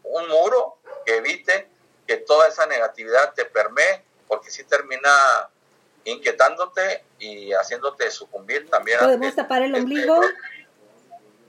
[0.03, 1.69] un muro que evite
[2.05, 5.49] que toda esa negatividad te permee, porque si termina
[6.03, 8.99] inquietándote y haciéndote sucumbir también.
[8.99, 10.21] ¿Podemos tapar el ombligo?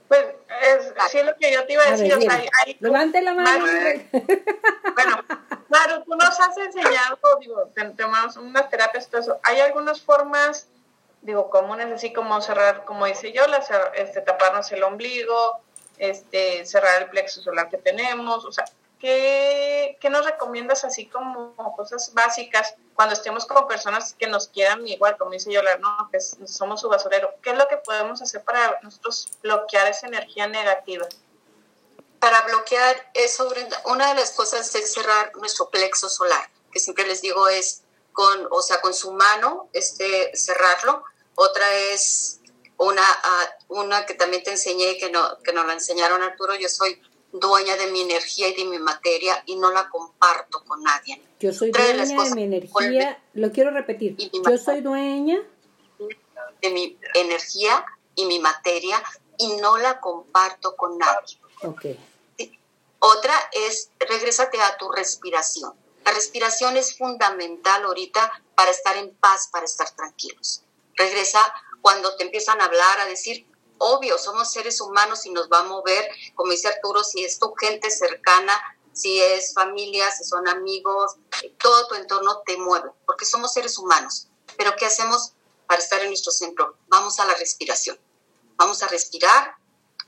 [0.08, 0.24] Pues
[0.62, 2.18] es, así es lo que yo te iba a decir.
[2.80, 3.64] Levante la mano.
[4.94, 5.24] bueno,
[5.68, 9.40] claro, tú nos has enseñado, digo, tomamos unas terapias, todo eso.
[9.42, 10.68] Hay algunas formas,
[11.20, 13.58] digo, comunes, así como cerrar, como dice yo, la,
[13.94, 15.60] este, taparnos el ombligo,
[15.98, 18.64] este, cerrar el plexo solar que tenemos, o sea,
[18.98, 24.86] ¿qué, ¿qué, nos recomiendas así como cosas básicas cuando estemos como personas que nos quieran
[24.86, 26.08] igual, como dice Yola, ¿no?
[26.10, 27.32] que somos su basurero?
[27.42, 31.06] ¿Qué es lo que podemos hacer para nosotros bloquear esa energía negativa?
[32.18, 33.52] Para bloquear eso,
[33.84, 37.82] una de las cosas es cerrar nuestro plexo solar, que siempre les digo es
[38.12, 41.04] con, o sea, con su mano, este, cerrarlo.
[41.36, 42.40] Otra es
[42.78, 46.68] una, ah, una que también te enseñé, que, no, que nos la enseñaron Arturo, yo
[46.68, 47.00] soy
[47.32, 51.22] dueña de mi energía y de mi materia y no la comparto con nadie.
[51.40, 55.40] Yo soy dueña de, mi energía, lo quiero repetir, yo soy dueña
[56.60, 59.02] de mi energía y mi materia
[59.36, 61.38] y no la comparto con nadie.
[61.62, 61.98] Okay.
[62.98, 65.72] Otra es, regrésate a tu respiración.
[66.04, 70.62] La respiración es fundamental ahorita para estar en paz, para estar tranquilos.
[70.96, 71.40] Regresa
[71.80, 73.46] cuando te empiezan a hablar, a decir,
[73.78, 77.54] obvio, somos seres humanos y nos va a mover, como dice Arturo, si es tu
[77.54, 78.52] gente cercana,
[78.92, 81.16] si es familia, si son amigos,
[81.58, 84.28] todo tu entorno te mueve, porque somos seres humanos.
[84.56, 85.34] Pero ¿qué hacemos
[85.66, 86.76] para estar en nuestro centro?
[86.88, 87.98] Vamos a la respiración.
[88.56, 89.54] Vamos a respirar,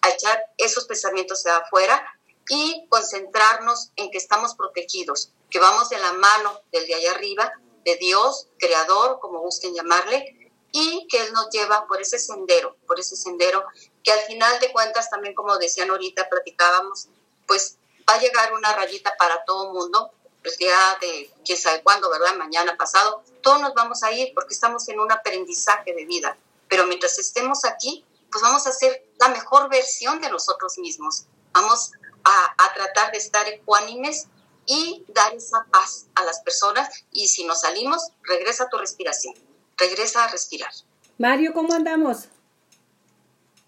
[0.03, 2.05] a echar esos pensamientos de afuera
[2.49, 7.53] y concentrarnos en que estamos protegidos, que vamos de la mano del de allá arriba,
[7.85, 10.40] de Dios, creador, como gusten llamarle,
[10.73, 13.65] y que Él nos lleva por ese sendero, por ese sendero
[14.03, 17.09] que al final de cuentas también como decían ahorita, platicábamos,
[17.47, 17.77] pues
[18.09, 20.11] va a llegar una rayita para todo mundo,
[20.43, 22.37] pues ya de quién sabe cuándo, ¿verdad?
[22.37, 26.37] Mañana, pasado, todos nos vamos a ir porque estamos en un aprendizaje de vida,
[26.69, 31.93] pero mientras estemos aquí, pues vamos a ser la mejor versión de nosotros mismos, vamos
[32.25, 34.29] a, tratar de estar ecuánimes
[34.67, 36.89] y dar esa paz a las personas.
[37.11, 39.35] Y si nos salimos, regresa tu respiración
[39.81, 40.73] regresa a respirar.
[41.19, 42.29] Mario, ¿cómo andamos?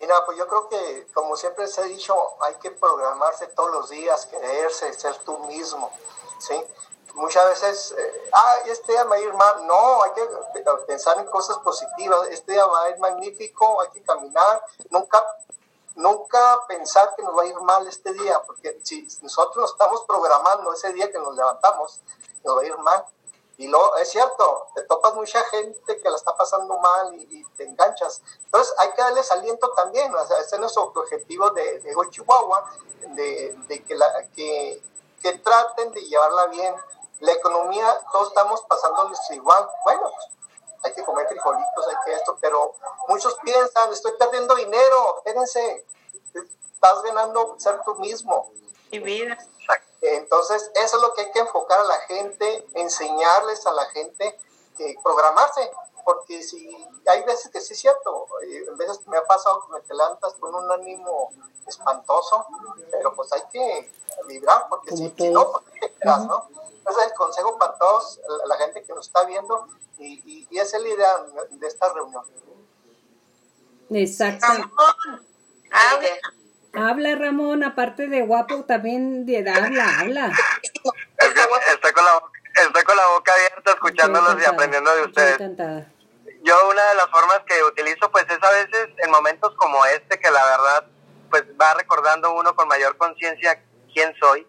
[0.01, 3.91] Mira, pues yo creo que, como siempre se ha dicho, hay que programarse todos los
[3.91, 5.91] días, quererse, ser tú mismo,
[6.39, 6.55] ¿sí?
[7.15, 9.67] Muchas veces, eh, ah, este día va a ir mal.
[9.67, 10.27] No, hay que
[10.87, 12.29] pensar en cosas positivas.
[12.31, 14.65] Este día va a ir magnífico, hay que caminar.
[14.91, 15.23] Nunca,
[15.95, 20.03] nunca pensar que nos va a ir mal este día, porque si nosotros nos estamos
[20.05, 22.01] programando ese día que nos levantamos,
[22.45, 23.05] nos va a ir mal.
[23.59, 27.65] Y lo, es cierto, te topas mucha gente que la está pasando mal y, te
[27.65, 28.23] enganchas.
[28.45, 30.15] Entonces hay que darles aliento también.
[30.15, 32.71] O sea, ese es nuestro objetivo de, de Chihuahua,
[33.09, 34.83] de, de que, la, que,
[35.23, 36.75] que, traten de llevarla bien.
[37.21, 39.69] La economía, todos estamos pasándoles igual.
[39.85, 40.11] Bueno,
[40.83, 42.75] hay que comer frijolitos, hay que esto, pero
[43.07, 45.87] muchos piensan, estoy perdiendo dinero, espérense.
[46.35, 48.51] estás ganando ser tú mismo.
[48.91, 49.39] Y vida.
[50.03, 54.37] Entonces, eso es lo que hay que enfocar a la gente, enseñarles a la gente
[54.77, 55.71] que programarse,
[56.05, 56.77] porque si
[57.07, 59.95] hay veces que sí es cierto, eh, en veces me ha pasado que me te
[59.95, 61.31] levantas con un ánimo
[61.69, 62.45] espantoso,
[62.91, 63.93] pero pues hay que
[64.27, 66.49] vibrar, porque si, no, pues te quedas, ¿no?
[66.89, 70.79] Ese es el consejo para todos, la, gente que nos está viendo, y, y, esa
[70.79, 72.25] es la idea de esta reunión.
[73.91, 74.47] Exacto.
[76.75, 80.33] Habla Ramón, aparte de guapo, también de, habla, habla.
[81.69, 82.23] estoy, con la,
[82.65, 85.39] estoy con la boca abierta escuchándolos y aprendiendo de ustedes.
[86.45, 90.19] Yo una de las formas que utilizo pues es a veces en momentos como este
[90.19, 90.87] que la verdad
[91.31, 93.63] pues va recordando uno con mayor conciencia
[93.93, 94.47] quién soy,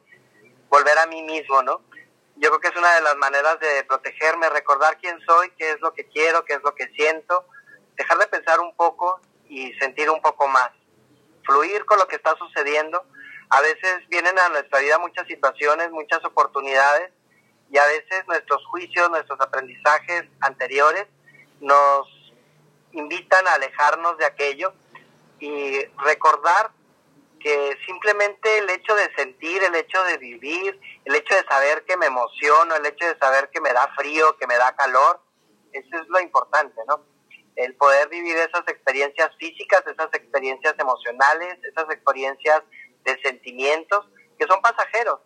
[0.69, 1.81] volver a mí mismo, ¿no?
[2.37, 5.81] Yo creo que es una de las maneras de protegerme, recordar quién soy, qué es
[5.81, 7.45] lo que quiero, qué es lo que siento,
[7.95, 10.71] dejar de pensar un poco y sentir un poco más
[11.45, 13.05] fluir con lo que está sucediendo.
[13.49, 17.11] A veces vienen a nuestra vida muchas situaciones, muchas oportunidades
[17.69, 21.07] y a veces nuestros juicios, nuestros aprendizajes anteriores
[21.59, 22.07] nos
[22.91, 24.73] invitan a alejarnos de aquello
[25.39, 26.71] y recordar
[27.39, 31.97] que simplemente el hecho de sentir, el hecho de vivir, el hecho de saber que
[31.97, 35.19] me emociono, el hecho de saber que me da frío, que me da calor,
[35.73, 37.01] eso es lo importante, ¿no?
[37.55, 42.61] El poder vivir esas experiencias físicas, esas experiencias emocionales, esas experiencias
[43.03, 45.19] de sentimientos que son pasajeros.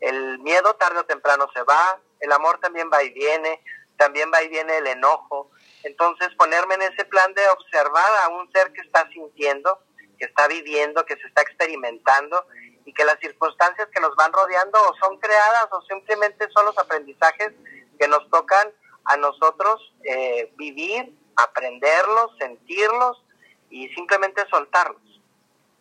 [0.00, 3.62] El miedo tarde o temprano se va, el amor también va y viene,
[3.96, 5.50] también va y viene el enojo.
[5.82, 9.78] Entonces ponerme en ese plan de observar a un ser que está sintiendo,
[10.18, 12.44] que está viviendo, que se está experimentando
[12.84, 16.76] y que las circunstancias que nos van rodeando o son creadas o simplemente son los
[16.78, 17.52] aprendizajes
[17.98, 18.72] que nos tocan
[19.04, 23.24] a nosotros eh, vivir aprenderlos, sentirlos
[23.70, 25.02] y simplemente soltarlos.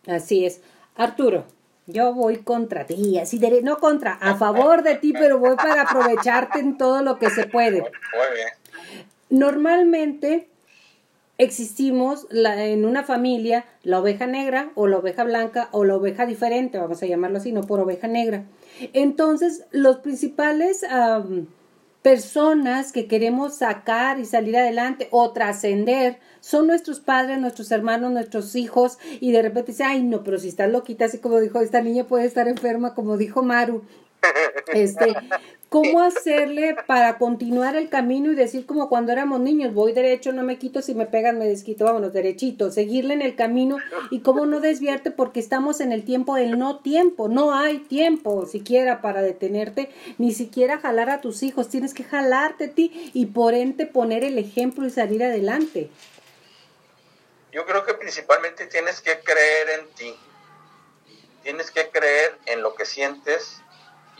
[0.07, 0.61] Así es.
[0.95, 1.45] Arturo,
[1.87, 5.83] yo voy contra ti, así de, no contra, a favor de ti, pero voy para
[5.83, 7.81] aprovecharte en todo lo que se puede.
[7.81, 8.49] Muy bien.
[9.29, 10.49] Normalmente
[11.39, 16.77] existimos en una familia la oveja negra o la oveja blanca o la oveja diferente,
[16.77, 18.43] vamos a llamarlo así, no por oveja negra.
[18.93, 20.85] Entonces, los principales
[22.01, 28.55] personas que queremos sacar y salir adelante o trascender son nuestros padres, nuestros hermanos, nuestros
[28.55, 31.81] hijos y de repente dice, ay no, pero si estás loquita, así como dijo, esta
[31.81, 33.83] niña puede estar enferma, como dijo Maru.
[34.73, 35.15] Este,
[35.69, 40.43] ¿Cómo hacerle para continuar el camino y decir como cuando éramos niños, voy derecho, no
[40.43, 43.77] me quito, si me pegan me desquito, vámonos derechito, seguirle en el camino
[44.09, 48.45] y cómo no desviarte porque estamos en el tiempo del no tiempo, no hay tiempo
[48.45, 53.27] siquiera para detenerte, ni siquiera jalar a tus hijos, tienes que jalarte a ti y
[53.27, 55.89] por ende poner el ejemplo y salir adelante.
[57.51, 60.15] Yo creo que principalmente tienes que creer en ti,
[61.43, 63.61] tienes que creer en lo que sientes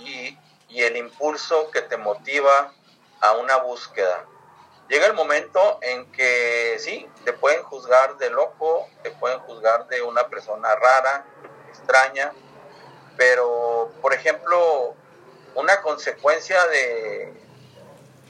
[0.06, 0.38] y
[0.70, 2.74] y el impulso que te motiva
[3.22, 4.26] a una búsqueda.
[4.88, 10.02] Llega el momento en que sí, te pueden juzgar de loco, te pueden juzgar de
[10.02, 11.26] una persona rara,
[11.68, 12.32] extraña,
[13.18, 14.96] pero por ejemplo,
[15.56, 17.34] una consecuencia de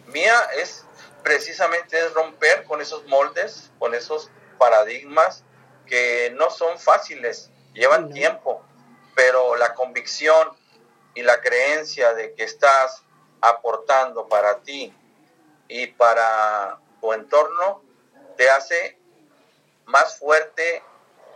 [0.07, 0.85] mía es
[1.23, 5.43] precisamente romper con esos moldes, con esos paradigmas
[5.85, 8.61] que no son fáciles, llevan tiempo,
[9.15, 10.58] pero la convicción
[11.19, 13.03] y la creencia de que estás
[13.41, 14.93] aportando para ti
[15.67, 17.83] y para tu entorno
[18.37, 18.97] te hace
[19.83, 20.81] más fuerte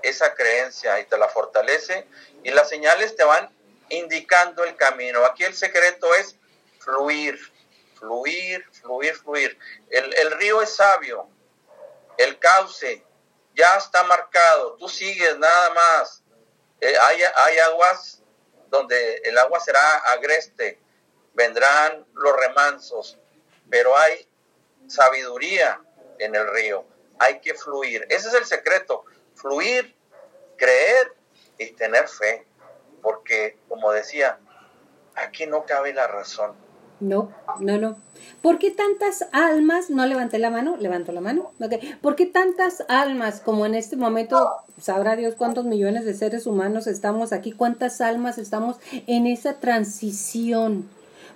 [0.01, 2.07] esa creencia y te la fortalece
[2.43, 3.53] y las señales te van
[3.89, 5.25] indicando el camino.
[5.25, 6.37] Aquí el secreto es
[6.79, 7.37] fluir,
[7.99, 9.59] fluir, fluir, fluir.
[9.89, 11.27] El, río es sabio,
[12.17, 13.03] el cauce
[13.53, 16.23] ya está marcado, tú sigues nada más.
[16.79, 18.12] Eh, hay, hay aguas
[18.73, 20.79] donde el agua será agreste,
[21.35, 23.19] vendrán los remansos,
[23.69, 24.27] pero hay
[24.87, 25.79] sabiduría
[26.17, 26.83] en el río,
[27.19, 28.03] hay que fluir.
[28.09, 29.05] Ese es el secreto,
[29.35, 29.95] fluir,
[30.57, 31.13] creer
[31.59, 32.47] y tener fe,
[33.03, 34.39] porque como decía,
[35.13, 36.55] aquí no cabe la razón.
[36.99, 38.01] No, no, no.
[38.41, 41.79] ¿Por qué tantas almas, no levanté la mano, levanto la mano, okay.
[42.01, 44.49] ¿por qué tantas almas como en este momento,
[44.81, 50.89] sabrá Dios cuántos millones de seres humanos estamos aquí, cuántas almas estamos en esa transición?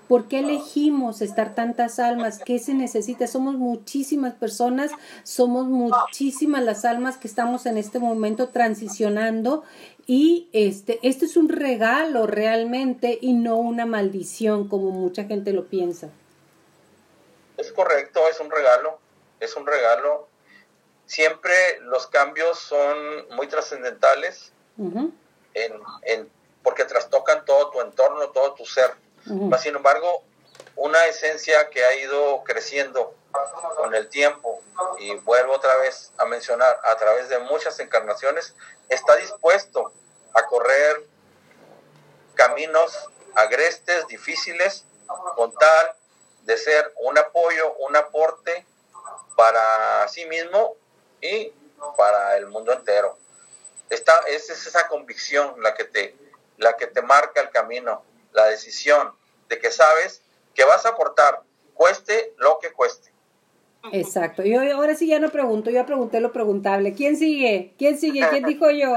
[0.07, 2.39] ¿Por qué elegimos estar tantas almas?
[2.39, 3.27] ¿Qué se necesita?
[3.27, 4.91] Somos muchísimas personas,
[5.23, 9.63] somos muchísimas las almas que estamos en este momento transicionando
[10.05, 15.65] y este, este es un regalo realmente y no una maldición como mucha gente lo
[15.65, 16.09] piensa.
[17.57, 18.99] Es correcto, es un regalo,
[19.39, 20.27] es un regalo.
[21.05, 24.51] Siempre los cambios son muy trascendentales.
[25.53, 26.29] en,
[26.63, 28.93] porque trastocan todo tu entorno, todo tu ser.
[29.59, 30.23] Sin embargo,
[30.75, 33.15] una esencia que ha ido creciendo
[33.77, 34.61] con el tiempo,
[34.99, 38.55] y vuelvo otra vez a mencionar, a través de muchas encarnaciones,
[38.89, 39.91] está dispuesto
[40.33, 41.05] a correr
[42.35, 44.85] caminos agrestes, difíciles,
[45.35, 45.96] con tal
[46.47, 48.65] de ser un apoyo, un aporte
[49.35, 50.75] para sí mismo
[51.21, 51.51] y
[51.97, 53.17] para el mundo entero.
[53.89, 56.15] Esta, es esa convicción la que, te,
[56.57, 59.13] la que te marca el camino, la decisión
[59.49, 60.21] de que sabes
[60.55, 61.41] que vas a aportar,
[61.73, 63.11] cueste lo que cueste.
[63.91, 64.43] Exacto.
[64.43, 66.93] Yo ahora sí ya no pregunto, yo pregunté lo preguntable.
[66.95, 67.73] ¿Quién sigue?
[67.77, 68.25] ¿Quién sigue?
[68.29, 68.95] ¿Quién dijo yo?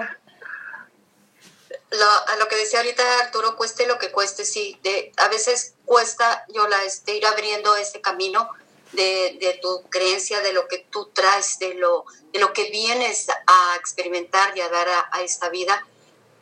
[1.91, 4.79] Lo, a lo que decía ahorita Arturo, cueste lo que cueste, sí.
[4.85, 8.49] De, a veces cuesta yo la, este, ir abriendo ese camino
[8.93, 13.75] de, tu creencia, de lo que tú traes, de lo, de lo que vienes a
[13.75, 15.85] experimentar y a dar a, esta vida.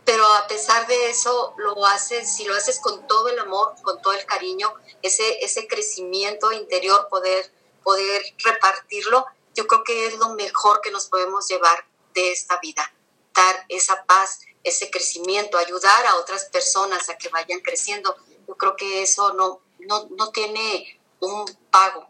[0.04, 4.02] Pero a pesar de eso, lo haces, si lo haces con todo el amor, con
[4.02, 4.70] todo el cariño,
[5.00, 7.50] ese, ese crecimiento interior, poder,
[7.82, 9.24] poder repartirlo,
[9.54, 12.92] yo creo que es lo mejor que nos podemos llevar de esta vida.
[13.34, 18.14] Dar esa paz, ese crecimiento, ayudar a otras personas a que vayan creciendo.
[18.48, 22.08] Yo creo que eso no, no, no tiene un pago,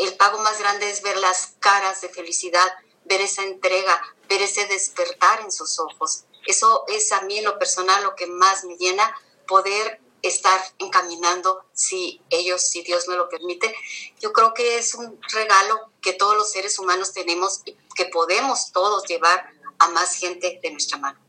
[0.00, 2.66] el pago más grande es ver las caras de felicidad,
[3.04, 6.24] ver esa entrega, ver ese despertar en sus ojos.
[6.46, 9.14] Eso es a mí en lo personal lo que más me llena,
[9.46, 13.74] poder estar encaminando si ellos, si Dios me lo permite.
[14.20, 18.72] Yo creo que es un regalo que todos los seres humanos tenemos y que podemos
[18.72, 21.20] todos llevar a más gente de nuestra mano.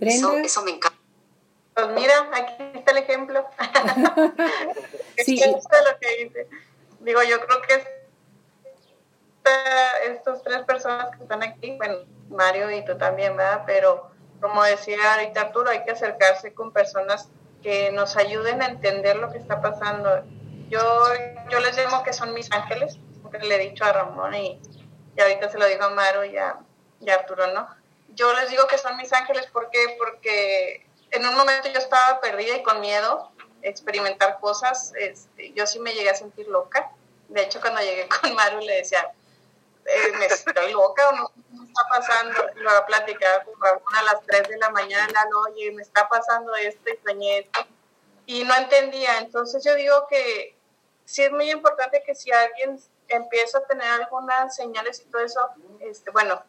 [0.00, 0.89] Eso, eso me encanta.
[1.86, 3.46] Pues mira, aquí está el ejemplo.
[5.24, 5.42] sí.
[5.42, 6.48] es lo que dice
[7.00, 8.00] digo, yo creo que
[10.06, 13.64] estas tres personas que están aquí, bueno, Mario y tú también, ¿verdad?
[13.66, 14.10] Pero
[14.40, 17.28] como decía ahorita Arturo, hay que acercarse con personas
[17.62, 20.24] que nos ayuden a entender lo que está pasando.
[20.68, 20.80] Yo,
[21.50, 24.60] yo les llamo que son mis ángeles, porque le he dicho a Ramón y,
[25.16, 26.58] y ahorita se lo digo a Mario y a,
[27.00, 27.68] y a Arturo, ¿no?
[28.14, 29.96] Yo les digo que son mis ángeles, ¿por qué?
[29.98, 33.30] Porque en un momento yo estaba perdida y con miedo
[33.62, 36.90] experimentar cosas, este, yo sí me llegué a sentir loca.
[37.28, 39.12] De hecho, cuando llegué con Maru le decía,
[39.84, 41.32] eh, ¿me estoy loca o no?
[41.34, 42.46] ¿Qué está pasando?
[42.56, 46.54] Y lo platicaba con Ramón a las 3 de la mañana, oye, me está pasando
[46.56, 47.66] esto y soñé esto.
[48.26, 49.18] Y no entendía.
[49.18, 50.56] Entonces yo digo que
[51.04, 55.40] sí es muy importante que si alguien empieza a tener algunas señales y todo eso,
[55.80, 56.42] este, bueno,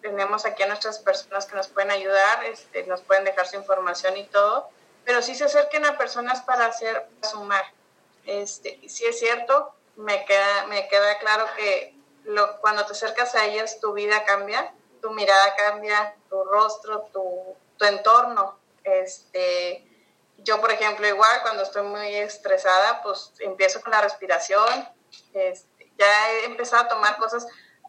[0.00, 4.16] tenemos aquí a nuestras personas que nos pueden ayudar, este, nos pueden dejar su información
[4.16, 4.68] y todo,
[5.04, 7.64] pero sí se acerquen a personas para hacer, sumar.
[8.26, 11.94] Este, si es cierto, me queda, me queda claro que
[12.24, 17.56] lo, cuando te acercas a ellas, tu vida cambia, tu mirada cambia, tu rostro, tu,
[17.76, 18.58] tu entorno.
[18.84, 19.84] Este,
[20.38, 24.88] yo, por ejemplo, igual cuando estoy muy estresada, pues empiezo con la respiración.
[25.32, 27.46] Este, ya he empezado a tomar cosas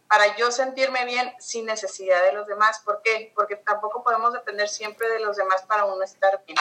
[0.10, 2.82] para yo sentirme bien sin necesidad de los demás.
[2.84, 3.32] ¿Por qué?
[3.36, 6.58] Porque tampoco podemos depender siempre de los demás para uno estar bien.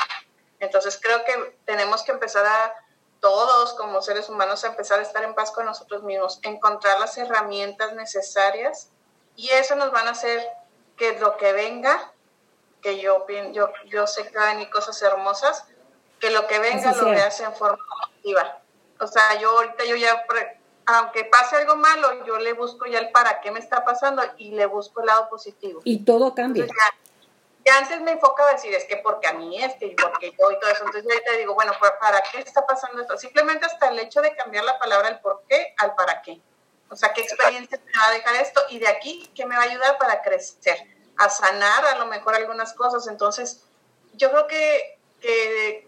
[0.61, 2.75] Entonces creo que tenemos que empezar a
[3.21, 7.17] todos como seres humanos a empezar a estar en paz con nosotros mismos, encontrar las
[7.17, 8.91] herramientas necesarias
[9.35, 10.47] y eso nos van a hacer
[10.97, 12.13] que lo que venga,
[12.83, 15.65] que yo, yo, yo sé que van venir cosas hermosas,
[16.21, 18.61] que lo que venga lo veas en forma positiva.
[19.01, 20.27] O sea, yo ahorita yo ya,
[20.89, 24.53] aunque pase algo malo, yo le busco ya el para qué me está pasando y
[24.53, 25.81] le busco el lado positivo.
[25.85, 26.67] Y todo cambia
[27.71, 30.59] antes me enfocaba a decir, es que porque a mí este y porque yo y
[30.59, 30.85] todo eso.
[30.85, 33.17] Entonces yo ahorita digo, bueno, pues, ¿para qué está pasando esto?
[33.17, 36.41] Simplemente hasta el hecho de cambiar la palabra el por qué al para qué.
[36.91, 38.61] O sea, ¿qué experiencia me va a dejar esto?
[38.71, 40.79] Y de aquí, ¿qué me va a ayudar para crecer?
[41.17, 43.07] A sanar a lo mejor algunas cosas.
[43.09, 43.65] Entonces,
[44.15, 45.88] yo creo que, que,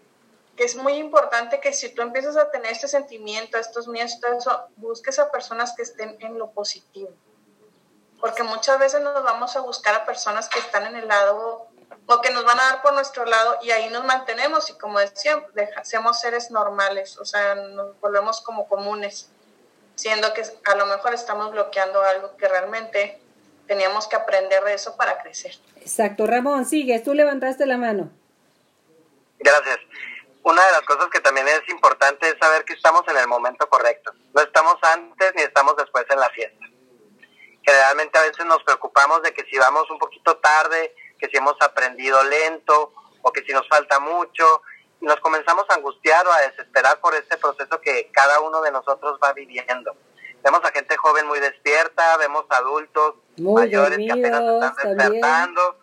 [0.57, 4.67] es muy importante que si tú empiezas a tener este sentimiento, estos miedos, todo eso,
[4.77, 7.11] busques a personas que estén en lo positivo.
[8.19, 11.67] Porque muchas veces nos vamos a buscar a personas que están en el lado
[12.05, 14.99] o que nos van a dar por nuestro lado y ahí nos mantenemos y como
[14.99, 15.43] decía,
[15.83, 19.29] seamos seres normales, o sea, nos volvemos como comunes,
[19.95, 23.19] siendo que a lo mejor estamos bloqueando algo que realmente
[23.67, 25.55] teníamos que aprender de eso para crecer.
[25.77, 28.11] Exacto, Ramón, sigues, tú levantaste la mano.
[29.39, 29.79] Gracias.
[30.43, 33.69] Una de las cosas que también es importante es saber que estamos en el momento
[33.69, 34.11] correcto.
[34.33, 36.65] No estamos antes ni estamos después en la fiesta.
[37.63, 41.55] Generalmente a veces nos preocupamos de que si vamos un poquito tarde, que si hemos
[41.61, 44.63] aprendido lento o que si nos falta mucho
[44.99, 48.71] y nos comenzamos a angustiar o a desesperar por este proceso que cada uno de
[48.71, 49.95] nosotros va viviendo.
[50.43, 55.80] Vemos a gente joven muy despierta, vemos adultos mayores que apenas están despertando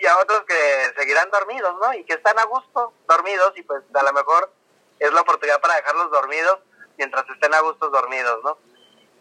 [0.00, 1.92] y a otros que seguirán dormidos, ¿no?
[1.94, 4.52] Y que están a gusto dormidos y pues a lo mejor
[4.98, 6.58] es la oportunidad para dejarlos dormidos
[6.98, 8.58] mientras estén a gusto dormidos, ¿no?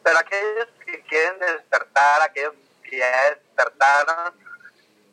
[0.03, 2.53] Pero aquellos que quieren despertar, aquellos
[2.83, 4.33] que ya despertaron,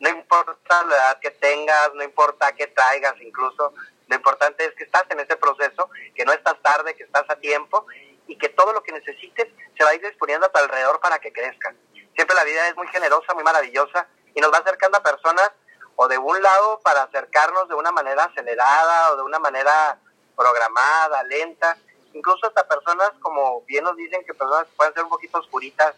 [0.00, 3.72] no importa la edad que tengas, no importa qué traigas incluso,
[4.08, 7.36] lo importante es que estás en ese proceso, que no estás tarde, que estás a
[7.36, 7.86] tiempo
[8.26, 11.18] y que todo lo que necesites se va a ir disponiendo a tu alrededor para
[11.18, 11.76] que crezcan.
[12.14, 15.50] Siempre la vida es muy generosa, muy maravillosa y nos va acercando a personas
[15.96, 19.98] o de un lado para acercarnos de una manera acelerada o de una manera
[20.36, 21.76] programada, lenta,
[22.12, 25.94] incluso hasta personas como bien nos dicen que personas pueden ser un poquito oscuritas,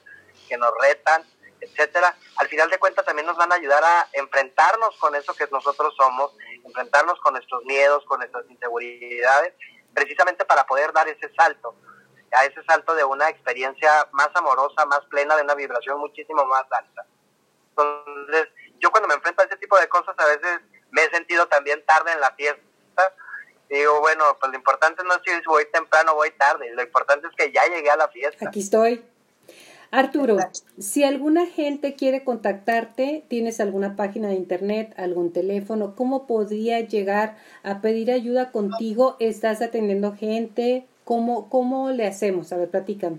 [0.49, 1.25] que nos retan,
[1.61, 5.47] etcétera, al final de cuentas también nos van a ayudar a enfrentarnos con eso que
[5.51, 6.33] nosotros somos,
[6.65, 9.55] enfrentarnos con nuestros miedos, con nuestras inseguridades,
[9.95, 11.75] precisamente para poder dar ese salto,
[12.33, 16.65] a ese salto de una experiencia más amorosa, más plena, de una vibración muchísimo más
[16.71, 17.07] alta.
[17.77, 18.49] Entonces,
[18.81, 20.61] yo cuando me enfrento a ese tipo de cosas, a veces
[20.91, 22.63] me he sentido también tarde en la fiesta.
[23.69, 27.27] digo, bueno, pues lo importante no es si voy temprano o voy tarde, lo importante
[27.27, 28.49] es que ya llegué a la fiesta.
[28.49, 29.05] Aquí estoy.
[29.91, 30.39] Arturo,
[30.79, 37.37] si alguna gente quiere contactarte, tienes alguna página de internet, algún teléfono, ¿cómo podría llegar
[37.63, 39.17] a pedir ayuda contigo?
[39.21, 40.85] ¿Estás atendiendo gente?
[41.05, 42.53] ¿Cómo, cómo le hacemos?
[42.53, 43.19] A ver, platícame.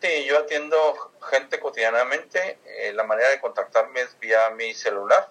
[0.00, 0.76] Sí, yo atiendo
[1.26, 2.58] gente cotidianamente.
[2.64, 5.30] Eh, la manera de contactarme es vía mi celular,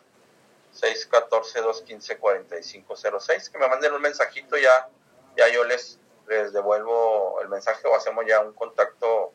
[0.80, 3.52] 614-215-4506.
[3.52, 4.88] Que me manden un mensajito, ya,
[5.36, 9.34] ya yo les, les devuelvo el mensaje o hacemos ya un contacto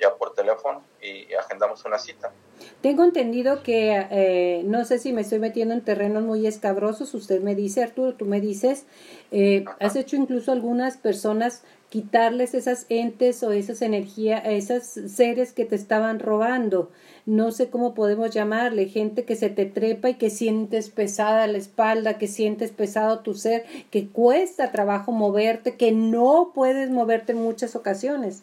[0.00, 2.32] ya por teléfono y agendamos una cita.
[2.80, 7.40] Tengo entendido que, eh, no sé si me estoy metiendo en terrenos muy escabrosos, usted
[7.40, 8.86] me dice, Arturo, tú me dices,
[9.30, 15.64] eh, has hecho incluso algunas personas quitarles esas entes o esas energías, esas seres que
[15.64, 16.90] te estaban robando.
[17.24, 21.58] No sé cómo podemos llamarle, gente que se te trepa y que sientes pesada la
[21.58, 27.38] espalda, que sientes pesado tu ser, que cuesta trabajo moverte, que no puedes moverte en
[27.38, 28.42] muchas ocasiones.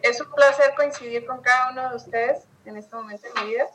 [0.00, 3.66] Es un placer coincidir con cada uno de ustedes en este momento de mi vida.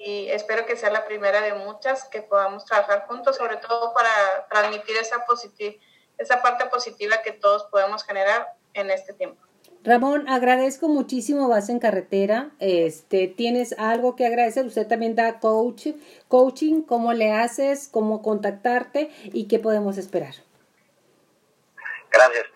[0.00, 4.46] Y espero que sea la primera de muchas que podamos trabajar juntos, sobre todo para
[4.48, 5.24] transmitir esa,
[6.18, 9.40] esa parte positiva que todos podemos generar en este tiempo.
[9.84, 15.88] Ramón, agradezco muchísimo, vas en carretera, este, tienes algo que agradecer, usted también da coach,
[16.28, 20.34] coaching, cómo le haces, cómo contactarte y qué podemos esperar.
[22.12, 22.46] Gracias.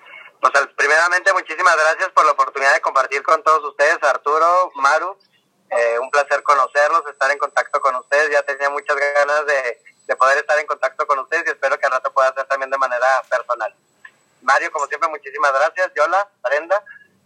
[0.41, 5.17] Pues primeramente muchísimas gracias por la oportunidad de compartir con todos ustedes, Arturo, Maru,
[5.71, 10.17] eh, un placer conocerlos, estar en contacto con ustedes, ya tenía muchas ganas de, de
[10.17, 12.79] poder estar en contacto con ustedes y espero que al rato pueda hacer también de
[12.79, 13.75] manera personal.
[14.43, 15.93] Mario, como siempre, muchísimas gracias.
[15.95, 16.85] Yola, Brenda,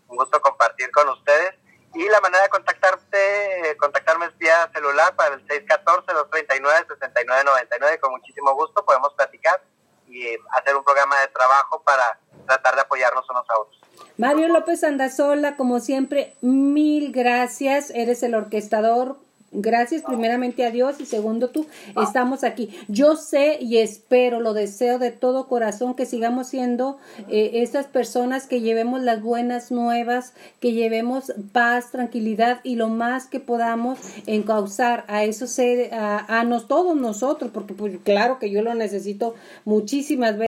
[0.09, 1.55] un gusto compartir con ustedes.
[1.93, 8.01] Y la manera de contactarte, contactarme es vía celular para el 614-239-6999.
[8.01, 9.61] Con muchísimo gusto podemos platicar
[10.07, 13.80] y hacer un programa de trabajo para tratar de apoyarnos unos a otros.
[14.17, 17.91] Mario López Andazola, como siempre, mil gracias.
[17.91, 19.17] Eres el orquestador
[19.53, 21.67] Gracias primeramente a Dios y segundo tú,
[22.01, 22.71] estamos aquí.
[22.87, 26.99] Yo sé y espero, lo deseo de todo corazón que sigamos siendo
[27.29, 33.27] eh, estas personas que llevemos las buenas nuevas, que llevemos paz, tranquilidad y lo más
[33.27, 35.59] que podamos encauzar a esos
[35.91, 39.35] a, a nos, todos nosotros, porque pues claro que yo lo necesito
[39.65, 40.49] muchísimas veces.